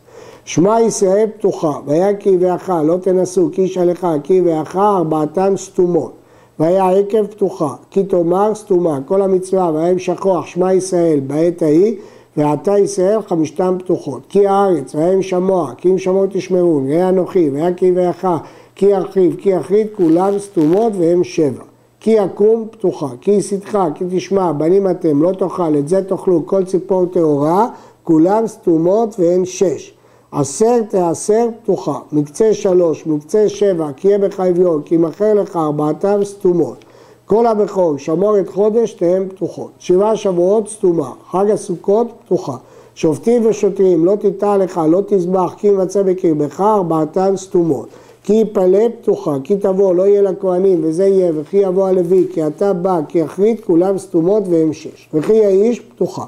שמע 0.45 0.81
ישראל 0.81 1.27
פתוחה, 1.39 1.73
והיה 1.87 2.15
כי 2.15 2.31
יביאך, 2.31 2.73
לא 2.85 2.97
תנסו, 3.03 3.49
כי 3.53 3.63
ישאלך, 3.63 4.07
כי 4.23 4.35
יביאך, 4.35 4.77
ארבעתן 4.77 5.57
סתומות. 5.57 6.20
והיה 6.61 6.91
עקב 6.91 7.27
פתוחה, 7.27 7.75
כי 7.91 8.05
תאמר 8.05 8.55
סתומה, 8.55 8.99
כל 9.07 9.23
המצווה, 9.23 9.71
והיה 9.75 9.99
שכוח, 9.99 10.47
שמע 10.47 10.75
ישראל, 10.75 11.21
בעת 11.21 11.63
ההיא, 11.63 11.95
ועתה 12.37 12.79
ישראל 12.79 13.23
חמישתם 13.23 13.77
פתוחות. 13.79 14.23
כי 14.29 14.47
הארץ, 14.47 14.95
והיה 14.95 15.23
שמוע, 15.23 15.73
כי 15.77 15.91
אם 15.91 15.99
שמוע 15.99 16.27
תשמעו, 16.31 16.83
ראה 16.89 17.09
אנוכי, 17.09 17.51
והיה 17.51 17.75
כי 17.75 17.87
יביאך, 17.87 18.27
כי 18.75 18.87
ירחיב, 18.87 19.37
כי 19.39 19.51
יחריד, 19.51 19.87
כולם 19.97 20.39
סתומות 20.39 20.93
והם 20.99 21.25
שבע. 21.25 21.65
כי 22.01 22.11
יקום 22.11 22.69
פתוחה, 22.71 23.09
כי 23.21 23.31
יסיתך, 23.31 23.79
כי 23.95 24.05
תשמע, 24.11 24.53
בנים 24.53 24.91
אתם, 24.91 25.23
לא 25.23 25.33
תאכל, 25.33 25.77
את 25.79 25.89
זה 25.89 26.05
תאכלו, 26.05 26.47
כל 26.47 26.65
ציפור 26.65 27.07
טהורה, 27.07 27.69
כולם 28.05 28.47
סתומות 28.47 29.17
והן 29.19 29.45
שש. 29.45 29.95
עשר 30.33 30.83
תעשר 30.89 31.49
פתוחה, 31.63 31.99
מקצה 32.13 32.55
שלוש, 32.55 33.07
מקצה 33.07 33.49
שבע, 33.49 33.89
כי 33.97 34.09
יהיה 34.09 34.19
בך 34.19 34.41
אביון, 34.41 34.83
כי 34.83 34.95
ימכר 34.95 35.35
לך 35.35 35.57
ארבעתם 35.57 36.25
סתומות. 36.25 36.85
כל 37.27 37.47
הבכור, 37.47 37.99
שמור 37.99 38.39
את 38.39 38.49
חודש, 38.49 38.93
תהן 38.93 39.29
פתוחות. 39.29 39.71
שבעה 39.79 40.17
שבועות 40.17 40.69
סתומה, 40.69 41.11
חג 41.31 41.51
הסוכות 41.51 42.07
פתוחה. 42.25 42.57
שופטים 42.95 43.47
ושוטרים, 43.47 44.05
לא 44.05 44.17
תיטע 44.17 44.57
לך, 44.57 44.81
לא 44.89 45.03
תזבח, 45.07 45.55
כי 45.57 45.67
ימצא 45.67 46.03
בקרבך, 46.03 46.61
ארבעתן 46.61 47.37
סתומות. 47.37 47.89
כי 48.25 48.33
יפלא 48.33 48.89
פתוחה, 49.01 49.37
כי 49.45 49.57
תבוא, 49.57 49.95
לא 49.95 50.07
יהיה 50.07 50.23
לכהנים, 50.23 50.81
וזה 50.83 51.07
יהיה, 51.07 51.33
וכי 51.37 51.57
יבוא 51.57 51.89
הלוי, 51.89 52.27
כי 52.33 52.47
אתה 52.47 52.73
בא, 52.73 53.01
כי 53.09 53.19
יחריט, 53.19 53.65
כולם 53.65 53.99
סתומות 53.99 54.43
והם 54.51 54.73
שש. 54.73 55.09
וכי 55.15 55.45
האיש 55.45 55.81
פתוחה. 55.81 56.25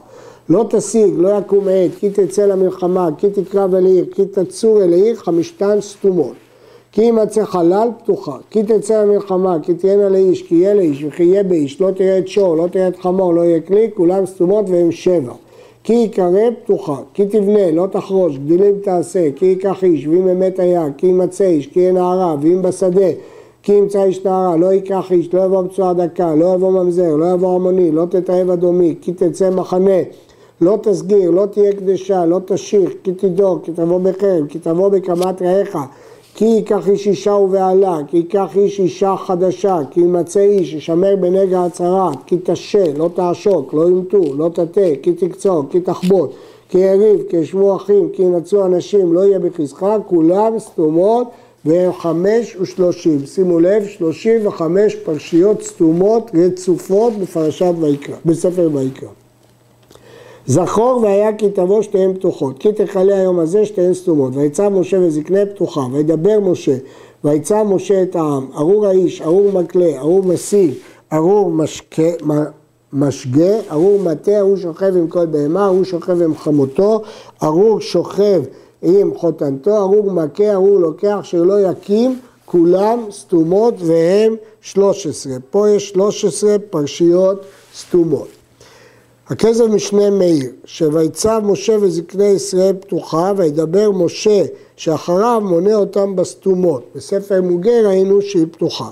לא 0.49 0.67
תשיג, 0.71 1.15
לא 1.17 1.39
יקום 1.39 1.69
עת, 1.71 1.91
כי 1.99 2.11
תצא 2.11 2.47
למלחמה, 2.47 3.09
כי 3.19 3.31
תקרב 3.31 3.75
אל 3.75 3.87
עיר, 3.87 4.05
כי 4.15 4.25
תצור 4.27 4.83
אל 4.83 4.93
עיר, 4.93 5.17
חמישתן 5.17 5.81
סתומות. 5.81 6.33
כי 6.93 7.03
ימצא 7.03 7.45
חלל 7.45 7.89
פתוחה, 8.03 8.37
כי 8.51 8.63
תצא 8.63 9.03
למלחמה, 9.03 9.57
כי 9.63 9.75
תהיינה 9.75 10.09
לאיש, 10.09 10.43
כי 10.43 10.55
יהיה 10.55 10.75
לאיש, 10.75 11.05
וכי 11.05 11.23
יהיה 11.23 11.43
באיש, 11.43 11.81
לא 11.81 11.91
תראה 11.91 12.19
את 12.19 12.29
שור, 12.29 12.57
לא 12.57 12.67
תראה 12.67 12.89
את 12.89 12.97
חמור, 12.97 13.35
לא 13.35 13.41
יהיה 13.41 13.61
כלי, 13.61 13.91
כולם 13.95 14.27
סתומות 14.27 14.65
והם 14.69 14.93
שבע. 14.93 15.33
כי 15.85 15.93
יקרא 15.93 16.51
פתוחה, 16.65 16.97
כי 17.15 17.27
תבנה, 17.27 17.71
לא 17.71 17.87
תחרוש, 17.93 18.39
גדילים 18.39 18.75
תעשה, 18.83 19.29
כי 19.37 19.47
ייקח 19.47 19.85
איש, 19.85 20.07
ואם 20.07 20.29
אמת 20.29 20.59
היה, 20.59 20.87
כי 20.97 21.07
ימצא 21.07 21.45
איש, 21.45 21.67
כי 21.67 21.81
יהיה 21.81 21.93
נערה, 21.93 22.37
ואם 22.41 22.63
בשדה, 22.63 23.09
כי 23.63 23.73
ימצא 23.73 24.05
איש 24.05 24.25
נערה, 24.25 24.57
לא 24.57 24.73
ייקח 24.73 25.13
איש, 25.13 25.35
לא 25.35 25.45
יבוא 25.45 25.63
בצורה 25.63 25.95
דקה, 25.95 26.35
לא 26.35 26.55
יבוא 26.55 26.71
ממזר, 26.71 27.17
לא 27.17 27.33
יבוא 27.33 27.55
המוני, 27.55 27.91
לא 27.91 28.05
תתעב 28.11 28.51
אדומי, 28.51 28.95
כי 29.01 29.13
תצא 29.13 29.51
מחנה, 29.51 30.01
לא 30.63 30.79
תסגיר, 30.83 31.31
לא 31.31 31.47
תהיה 31.47 31.73
קדשה, 31.73 32.27
לא 32.27 32.41
תשיך, 32.45 32.91
כי 33.05 33.13
תדור, 33.13 33.59
כי 33.63 33.73
תבוא 33.73 33.99
בחרב, 33.99 34.47
כי 34.49 34.59
תבוא 34.59 34.89
בקמת 34.89 35.43
רעיך, 35.43 35.79
כי 36.35 36.45
ייקח 36.45 36.89
איש 36.89 37.07
אישה 37.07 37.33
ובעלה, 37.33 37.99
כי 38.07 38.17
ייקח 38.17 38.57
איש 38.57 38.81
אישה 38.81 39.15
חדשה, 39.17 39.79
כי 39.91 40.01
ימצא 40.01 40.41
איש, 40.41 40.75
ישמר 40.75 41.17
בנגע 41.17 41.65
הצהרת, 41.65 42.19
כי 42.27 42.37
תשה, 42.43 42.85
לא 42.97 43.11
תעשוק, 43.15 43.75
לא 43.75 43.89
ימתו, 43.89 44.23
לא 44.37 44.49
תטה, 44.49 44.81
כי 45.03 45.13
תקצור, 45.13 45.65
כי 45.71 45.81
תחבוט, 45.81 46.31
כי 46.69 46.79
יריב, 46.79 47.23
כי 47.29 47.37
ישבו 47.37 47.77
אחים, 47.77 48.09
כי 48.13 48.23
ינצו 48.23 48.67
אנשים, 48.67 49.13
לא 49.13 49.21
יהיה 49.21 49.39
בחזקה, 49.39 49.97
כולם 50.07 50.59
סתומות 50.59 51.29
והם 51.65 51.93
חמש 51.93 52.57
ושלושים. 52.61 53.27
שימו 53.27 53.61
לב, 53.61 53.87
שלושים 53.87 54.47
וחמש 54.47 54.95
פרשיות 54.95 55.63
סתומות 55.63 56.31
רצופות 56.35 57.13
בפרשת 57.13 57.75
ויקרא, 57.81 58.17
בספר 58.25 58.69
ויקרא. 58.73 59.22
זכור 60.47 61.01
והיה 61.03 61.33
כי 61.33 61.51
תבוא 61.51 61.83
שתיהן 61.83 62.15
פתוחות, 62.15 62.59
כי 62.59 62.73
תכלה 62.73 63.17
היום 63.17 63.39
הזה 63.39 63.67
שתיהן 63.67 63.95
סתומות, 63.95 64.37
ויצא 64.37 64.69
משה 64.69 65.01
וזקנה 65.01 65.47
פתוחה, 65.47 65.81
וידבר 65.93 66.41
משה, 66.41 66.77
ויצא 67.25 67.63
משה 67.63 68.03
את 68.03 68.17
העם, 68.17 68.47
ארור 68.57 68.87
האיש, 68.87 69.23
ארור 69.23 69.53
מקלה, 69.53 69.99
ארור 69.99 70.23
מסיג, 70.23 70.73
ארור 71.13 71.51
משקה, 71.51 72.03
משגה, 72.93 73.61
ארור 73.71 73.99
מטה, 73.99 74.41
ארור 74.41 74.57
שוכב 74.57 74.97
עם 74.97 75.09
כל 75.09 75.27
בהמה, 75.27 75.67
ארור 75.67 75.85
שוכב 75.85 76.23
עם 76.23 76.37
חמותו, 76.37 77.03
ארור 77.43 77.81
שוכב 77.81 78.43
עם 78.83 79.11
חותנתו, 79.17 79.77
ארור 79.77 80.13
מכה, 80.13 80.53
ארור 80.53 80.79
לוקח, 80.79 81.19
שלא 81.23 81.71
יקים, 81.71 82.19
כולם 82.45 82.99
סתומות 83.11 83.75
והם 83.79 84.37
שלוש 84.61 85.07
עשרה. 85.07 85.37
פה 85.51 85.71
יש 85.71 85.89
שלוש 85.89 86.25
עשרה 86.25 86.57
פרשיות 86.71 87.45
סתומות. 87.77 88.42
הכסף 89.33 89.65
משנה 89.65 90.11
מאיר, 90.11 90.51
שויצב 90.65 91.41
משה 91.45 91.77
וזקני 91.81 92.25
ישראל 92.25 92.75
פתוחה, 92.81 93.33
וידבר 93.37 93.91
משה 93.91 94.43
שאחריו 94.77 95.41
מונה 95.45 95.75
אותם 95.75 96.17
בסתומות. 96.17 96.83
בספר 96.95 97.43
מוגה 97.43 97.81
ראינו 97.85 98.23
שהיא 98.23 98.47
פתוחה. 98.51 98.91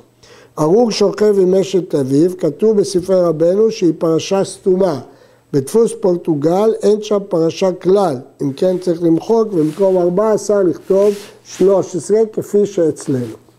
ארור 0.59 0.91
שוכב 0.91 1.39
עם 1.39 1.55
אשת 1.55 1.95
אביו, 1.95 2.39
כתוב 2.39 2.77
בספרי 2.77 3.21
רבנו 3.21 3.71
שהיא 3.71 3.93
פרשה 3.99 4.45
סתומה. 4.45 5.01
בדפוס 5.53 5.93
פורטוגל 6.01 6.73
אין 6.83 7.03
שם 7.03 7.19
פרשה 7.29 7.73
כלל, 7.73 8.17
אם 8.43 8.53
כן 8.53 8.79
צריך 8.79 9.03
למחוק 9.03 9.49
ובמקום 9.53 9.97
14 9.97 10.63
לכתוב 10.63 11.15
13 11.45 12.19
כפי 12.33 12.67
שאצלנו. 12.67 13.50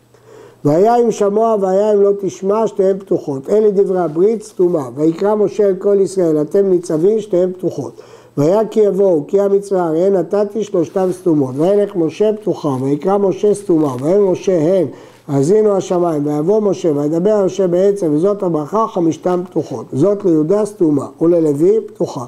והיה 0.65 0.95
אם 0.97 1.11
שמוע 1.11 1.55
והיה 1.61 1.93
אם 1.93 2.01
לא 2.01 2.11
תשמע, 2.21 2.67
שתיהן 2.67 2.99
פתוחות. 2.99 3.49
אלה 3.49 3.71
דברי 3.71 3.99
הברית 3.99 4.43
סתומה. 4.43 4.89
ויקרא 4.95 5.35
משה 5.35 5.67
אל 5.67 5.75
כל 5.75 5.97
ישראל, 6.01 6.41
אתם 6.41 6.69
ניצבים, 6.69 7.19
שתיהן 7.19 7.51
פתוחות. 7.51 8.01
והיה 8.37 8.65
כי 8.65 8.79
יבואו, 8.79 9.23
כי 9.27 9.39
המצווה, 9.39 9.87
הרי 9.87 10.09
נתתי 10.09 10.63
שלושתם 10.63 11.09
סתומות. 11.11 11.55
וילך 11.57 11.95
משה 11.95 12.31
פתוחה, 12.41 12.75
ויקרא 12.81 13.17
משה 13.17 13.53
סתומה, 13.53 13.95
ואין 13.99 14.21
משה 14.21 14.57
הן, 14.57 14.87
האזינו 15.27 15.77
השמיים, 15.77 16.25
ויבוא 16.25 16.61
משה, 16.61 16.91
וידבר 16.95 17.45
משה 17.45 17.67
בעצם, 17.67 18.13
וזאת 18.13 18.43
הברכה, 18.43 18.85
חמישתם 18.87 19.41
פתוחות. 19.45 19.85
זאת 19.93 20.25
ליהודה 20.25 20.65
סתומה, 20.65 21.07
וללוי 21.21 21.79
פתוחה. 21.87 22.25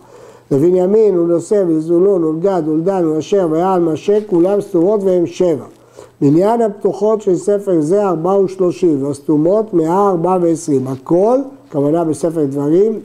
לבנימין 0.51 1.17
ולנושא 1.17 1.63
ולזולון 1.67 2.23
ולגד 2.23 2.63
ולדן 2.67 3.05
ולאשר 3.05 3.47
ויעל 3.51 3.81
משה, 3.81 4.17
כולם 4.27 4.61
סתומות 4.61 5.03
והם 5.03 5.25
שבע. 5.25 5.65
מניין 6.21 6.61
הפתוחות 6.61 7.21
של 7.21 7.35
ספר 7.35 7.81
זה 7.81 8.03
ארבע 8.03 8.35
ושלושים, 8.35 9.05
והסתומות 9.05 9.73
מאה 9.73 10.09
ארבע 10.09 10.37
ועשרים. 10.41 10.87
הכל, 10.87 11.39
כוונה 11.71 12.03
בספר 12.03 12.45
דברים, 12.45 12.99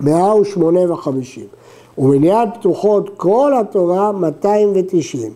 מאה 0.00 0.36
ושמונה 0.36 0.92
וחמישים. 0.92 1.46
ומניין 1.98 2.48
פתוחות 2.54 3.10
כל 3.16 3.52
התורה 3.60 4.12
מאתיים 4.12 4.72
ותשעים. 4.74 5.32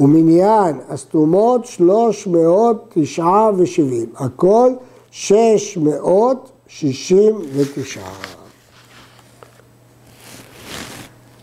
ומניין 0.00 0.76
הסתומות 0.88 1.64
שלוש 1.64 2.26
מאות 2.26 2.94
תשעה 2.94 3.50
ושבעים. 3.56 4.06
הכל 4.16 4.70
שש 5.10 5.78
מאות 5.82 6.50
שישים 6.68 7.34
ותשעה. 7.54 8.12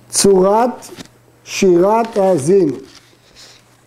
צורת 0.09 0.87
שירת 1.43 2.17
האזינו 2.17 2.75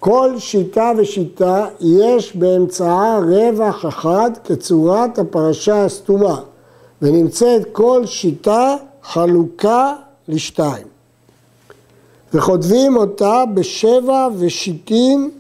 כל 0.05 0.35
שיטה 0.39 0.93
ושיטה 0.99 1.67
יש 1.81 2.37
באמצעה 2.37 3.19
רווח 3.19 3.87
אחד 3.87 4.31
כצורת 4.45 5.19
הפרשה 5.19 5.85
הסתומה 5.85 6.41
ונמצאת 7.03 7.63
כל 7.73 8.07
שיטה 8.07 8.77
חלוקה 9.03 9.95
לשתיים 10.29 10.87
וכותבים 12.35 12.97
אותה 12.97 13.45
בשבע 13.55 14.29
ושיטים 14.39 15.31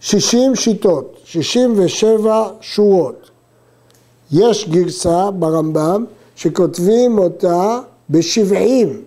שישים 0.00 0.56
שיטות, 0.56 1.16
שישים 1.24 1.72
ושבע 1.76 2.48
שורות. 2.60 3.30
יש 4.32 4.68
גרסה 4.68 5.30
ברמב"ם 5.30 6.04
שכותבים 6.36 7.18
אותה 7.18 7.80
בשבעים. 8.10 9.02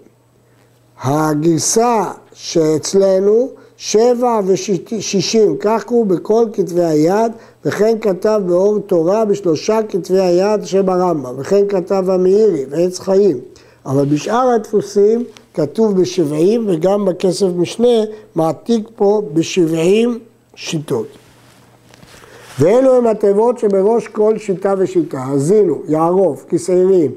הגרסה 1.03 2.11
שאצלנו 2.33 3.60
שבע 3.83 4.39
ושישים, 4.45 5.57
כך 5.59 5.83
הוא 5.89 6.05
בכל 6.05 6.45
כתבי 6.53 6.83
היד, 6.83 7.31
וכן 7.65 7.97
כתב 8.01 8.41
באור 8.45 8.79
תורה 8.79 9.25
בשלושה 9.25 9.79
כתבי 9.89 10.19
היד 10.19 10.65
שברמב"ם, 10.65 11.39
וכן 11.39 11.67
כתב 11.69 12.05
המאירי 12.09 12.65
ועץ 12.69 12.99
חיים. 12.99 13.37
אבל 13.85 14.05
בשאר 14.05 14.49
הדפוסים 14.49 15.23
כתוב 15.53 16.01
בשבעים, 16.01 16.65
וגם 16.67 17.05
בכסף 17.05 17.47
משנה 17.55 17.97
מעתיק 18.35 18.89
פה 18.95 19.21
בשבעים 19.33 20.19
שיטות. 20.55 21.07
ואלו 22.59 22.95
הם 22.95 23.07
התיבות 23.07 23.59
שבראש 23.59 24.07
כל 24.07 24.37
שיטה 24.37 24.73
ושיטה, 24.77 25.19
האזינו, 25.19 25.81
יערוף, 25.87 26.45
כסעירים, 26.49 27.11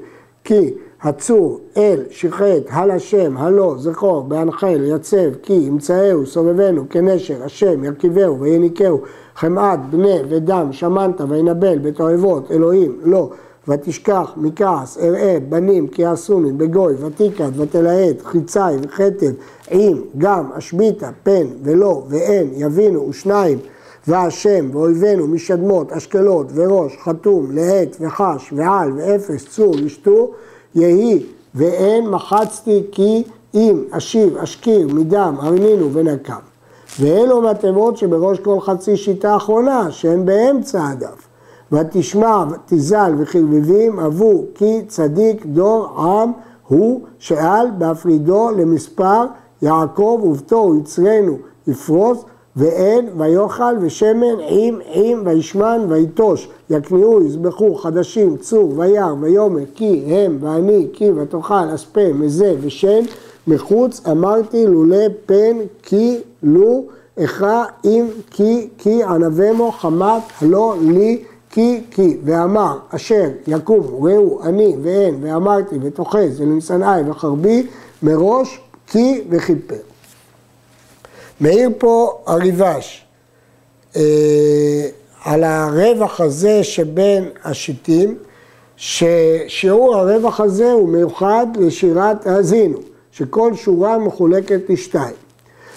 כי 0.45 0.71
הצור, 1.05 1.61
אל, 1.77 2.03
שחט, 2.11 2.63
השם, 2.71 3.37
הלא, 3.37 3.75
זכור, 3.79 4.23
בהנחל, 4.23 4.81
יצב, 4.85 5.35
כי, 5.43 5.53
ימצאהו, 5.53 6.27
סובבנו, 6.27 6.85
כנשר, 6.91 7.45
השם, 7.45 7.85
ירכיבהו, 7.85 8.41
ויניקהו, 8.41 9.01
חמאת, 9.37 9.79
בני 9.91 10.21
ודם, 10.29 10.69
שמנת, 10.73 11.21
וינבל, 11.29 11.79
בתועבות, 11.79 12.51
אלוהים, 12.51 13.01
לא, 13.05 13.31
ותשכח, 13.69 14.33
מכעס, 14.37 14.99
אראה, 14.99 15.39
בנים, 15.49 15.89
כי 15.89 16.03
יעשוני, 16.03 16.53
בגוי, 16.53 16.95
ותיקת, 16.95 17.51
ותלהט, 17.57 18.23
חיצי, 18.23 18.59
וחטב, 18.83 19.33
עם, 19.71 20.03
גם, 20.19 20.53
אשביתה, 20.53 21.11
פן, 21.23 21.47
ולא, 21.63 22.03
ואין, 22.09 22.51
יבינו, 22.55 23.09
ושניים, 23.09 23.59
והשם, 24.09 24.69
ואויבינו, 24.73 25.27
משדמות, 25.27 25.93
אשקלות, 25.93 26.47
וראש, 26.55 26.97
חתום, 27.05 27.47
להט, 27.53 27.97
וחש, 28.01 28.53
ועל, 28.57 28.93
ואפס, 28.97 29.47
צור, 29.49 29.75
ישתו, 29.79 30.31
יהי 30.75 31.23
ואין 31.55 32.09
מחצתי 32.09 32.83
כי 32.93 33.23
אם 33.55 33.85
אשיב 33.91 34.37
אשקיר 34.37 34.89
מדם 34.89 35.37
הרנינו 35.41 35.93
ונקם. 35.93 36.41
ואלו 37.01 37.41
מהתיבות 37.41 37.97
שבראש 37.97 38.39
כל 38.39 38.61
חצי 38.61 38.97
שיטה 38.97 39.37
אחרונה 39.37 39.91
שהן 39.91 40.25
באמצע 40.25 40.89
הדף. 40.89 41.29
ותשמע 41.73 42.45
תזל 42.67 43.15
וחלבבים 43.19 43.99
אבו 43.99 44.45
כי 44.55 44.83
צדיק 44.89 45.47
דור 45.47 46.01
עם 46.01 46.33
הוא 46.69 47.01
שאל 47.19 47.67
בהפרידו 47.79 48.51
למספר 48.51 49.25
יעקב 49.63 50.21
ובתו 50.25 50.75
יצרנו 50.81 51.39
יפרוס 51.67 52.25
ואין 52.57 53.09
ויאכל 53.17 53.75
ושמן 53.81 54.35
עם 54.49 54.79
עם 54.93 55.23
וישמן 55.25 55.81
ויטוש 55.89 56.49
יקניעו 56.71 57.23
יזבחו 57.27 57.75
חדשים 57.75 58.37
צור 58.37 58.79
וירא 58.79 59.13
ויאמר 59.21 59.61
כי 59.75 60.05
הם 60.07 60.39
ואני 60.41 60.89
כי 60.93 61.11
ותאכל 61.11 61.75
אספה 61.75 62.13
מזה 62.15 62.55
ושן 62.61 63.01
מחוץ 63.47 64.01
אמרתי 64.11 64.67
לולא 64.67 65.07
פן 65.27 65.57
כי 65.83 66.19
לו 66.43 66.85
אכרע 67.19 67.65
אם 67.85 68.07
כי 68.31 68.69
כי 68.79 69.05
ענבמו 69.05 69.73
חמת 69.73 70.23
הלא 70.41 70.75
לי 70.81 71.23
כי 71.51 71.81
כי 71.91 72.17
ואמר 72.25 72.79
אשר 72.91 73.29
יקום 73.47 73.81
ראו 73.81 74.43
אני 74.43 74.77
ואין 74.83 75.19
ואמרתי 75.21 75.77
ותוחז 75.83 76.41
ולמשנאי 76.41 77.03
וחרבי 77.11 77.67
מראש 78.03 78.61
כי 78.87 79.25
וכיפר. 79.31 79.94
מעיר 81.41 81.71
פה 81.79 82.19
הריבש 82.27 83.05
אה, 83.97 84.03
על 85.25 85.45
הרווח 85.45 86.21
הזה 86.21 86.65
שבין 86.65 87.29
השיטים 87.45 88.19
ששיעור 88.77 89.97
הרווח 89.97 90.41
הזה 90.41 90.73
הוא 90.73 90.89
מיוחד 90.89 91.47
לשירת 91.57 92.27
האזינו, 92.27 92.79
שכל 93.13 93.55
שורה 93.55 93.99
מחולקת 93.99 94.61
לשתיים. 94.69 95.15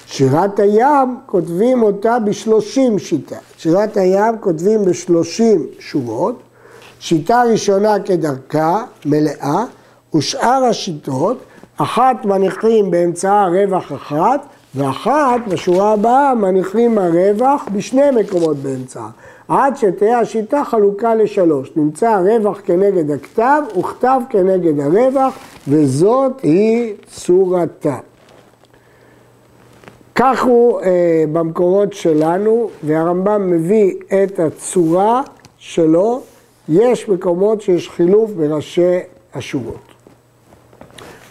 שירת 0.07 0.59
הים 0.59 1.17
כותבים 1.25 1.83
אותה 1.83 2.19
בשלושים 2.19 2.99
שיטה. 2.99 3.37
שירת 3.57 3.97
הים 3.97 4.35
כותבים 4.39 4.85
בשלושים 4.85 5.67
שורות. 5.79 6.39
שיטה 6.99 7.43
ראשונה 7.51 7.99
כדרכה, 7.99 8.83
מלאה, 9.05 9.63
ושאר 10.15 10.63
השיטות, 10.69 11.37
אחת 11.77 12.25
מניחים 12.25 12.91
באמצעה 12.91 13.47
רווח 13.47 13.91
אחת, 13.91 14.45
ואחת 14.75 15.39
בשורה 15.47 15.93
הבאה 15.93 16.35
מניחים 16.35 16.97
הרווח 16.97 17.67
בשני 17.73 18.11
מקומות 18.15 18.57
באמצעה. 18.57 19.09
עד 19.47 19.77
שתהיה 19.77 20.19
השיטה 20.19 20.63
חלוקה 20.63 21.15
לשלוש. 21.15 21.71
נמצא 21.75 22.09
הרווח 22.09 22.61
כנגד 22.65 23.11
הכתב 23.11 23.61
וכתב 23.79 24.21
כנגד 24.29 24.79
הרווח, 24.79 25.37
וזאת 25.67 26.31
היא 26.43 26.93
צורתה. 27.07 27.97
כך 30.15 30.43
הוא 30.43 30.81
אה, 30.81 31.23
במקורות 31.33 31.93
שלנו, 31.93 32.69
והרמב"ם 32.83 33.51
מביא 33.51 33.93
את 34.23 34.39
הצורה 34.39 35.21
שלו. 35.57 36.21
יש 36.69 37.09
מקומות 37.09 37.61
שיש 37.61 37.89
חילוף 37.89 38.31
בראשי 38.31 38.99
השורות. 39.33 39.87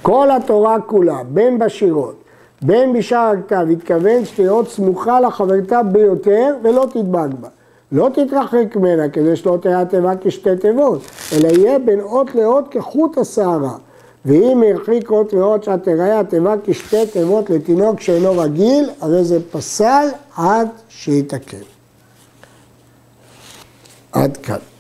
כל 0.03 0.29
התורה 0.31 0.81
כולה, 0.81 1.23
בין 1.29 1.59
בשירות, 1.59 2.26
בין 2.63 2.93
בשאר 2.93 3.33
הכתב, 3.39 3.67
התכוון 3.73 4.25
שתהיה 4.25 4.51
עוד 4.51 4.69
סמוכה 4.69 5.21
לחברתה 5.21 5.83
ביותר 5.83 6.55
ולא 6.63 6.87
תדבק 6.93 7.35
בה. 7.41 7.49
לא 7.93 8.09
תתרחק 8.15 8.77
ממנה 8.77 9.09
כדי 9.09 9.37
שלא 9.37 9.59
תהיה 9.63 9.81
התיבה 9.81 10.13
כשתי 10.21 10.57
תיבות, 10.57 11.01
אלא 11.33 11.49
יהיה 11.49 11.79
בין 11.79 12.01
אות 12.01 12.35
לאות 12.35 12.65
כחוט 12.71 13.19
השערה. 13.19 13.77
ואם 14.25 14.63
הרחיק 14.69 15.11
אות 15.11 15.35
ואות 15.35 15.65
שאת 15.65 15.83
תראה 15.83 16.21
התיבה 16.21 16.55
כשתי 16.65 17.07
תיבות 17.07 17.51
לתינוק 17.51 18.01
שאינו 18.01 18.39
רגיל, 18.39 18.91
הרי 19.01 19.25
זה 19.25 19.39
פסל 19.51 20.09
עד 20.37 20.69
שיתקן. 20.89 21.57
עד 24.13 24.37
כאן. 24.37 24.76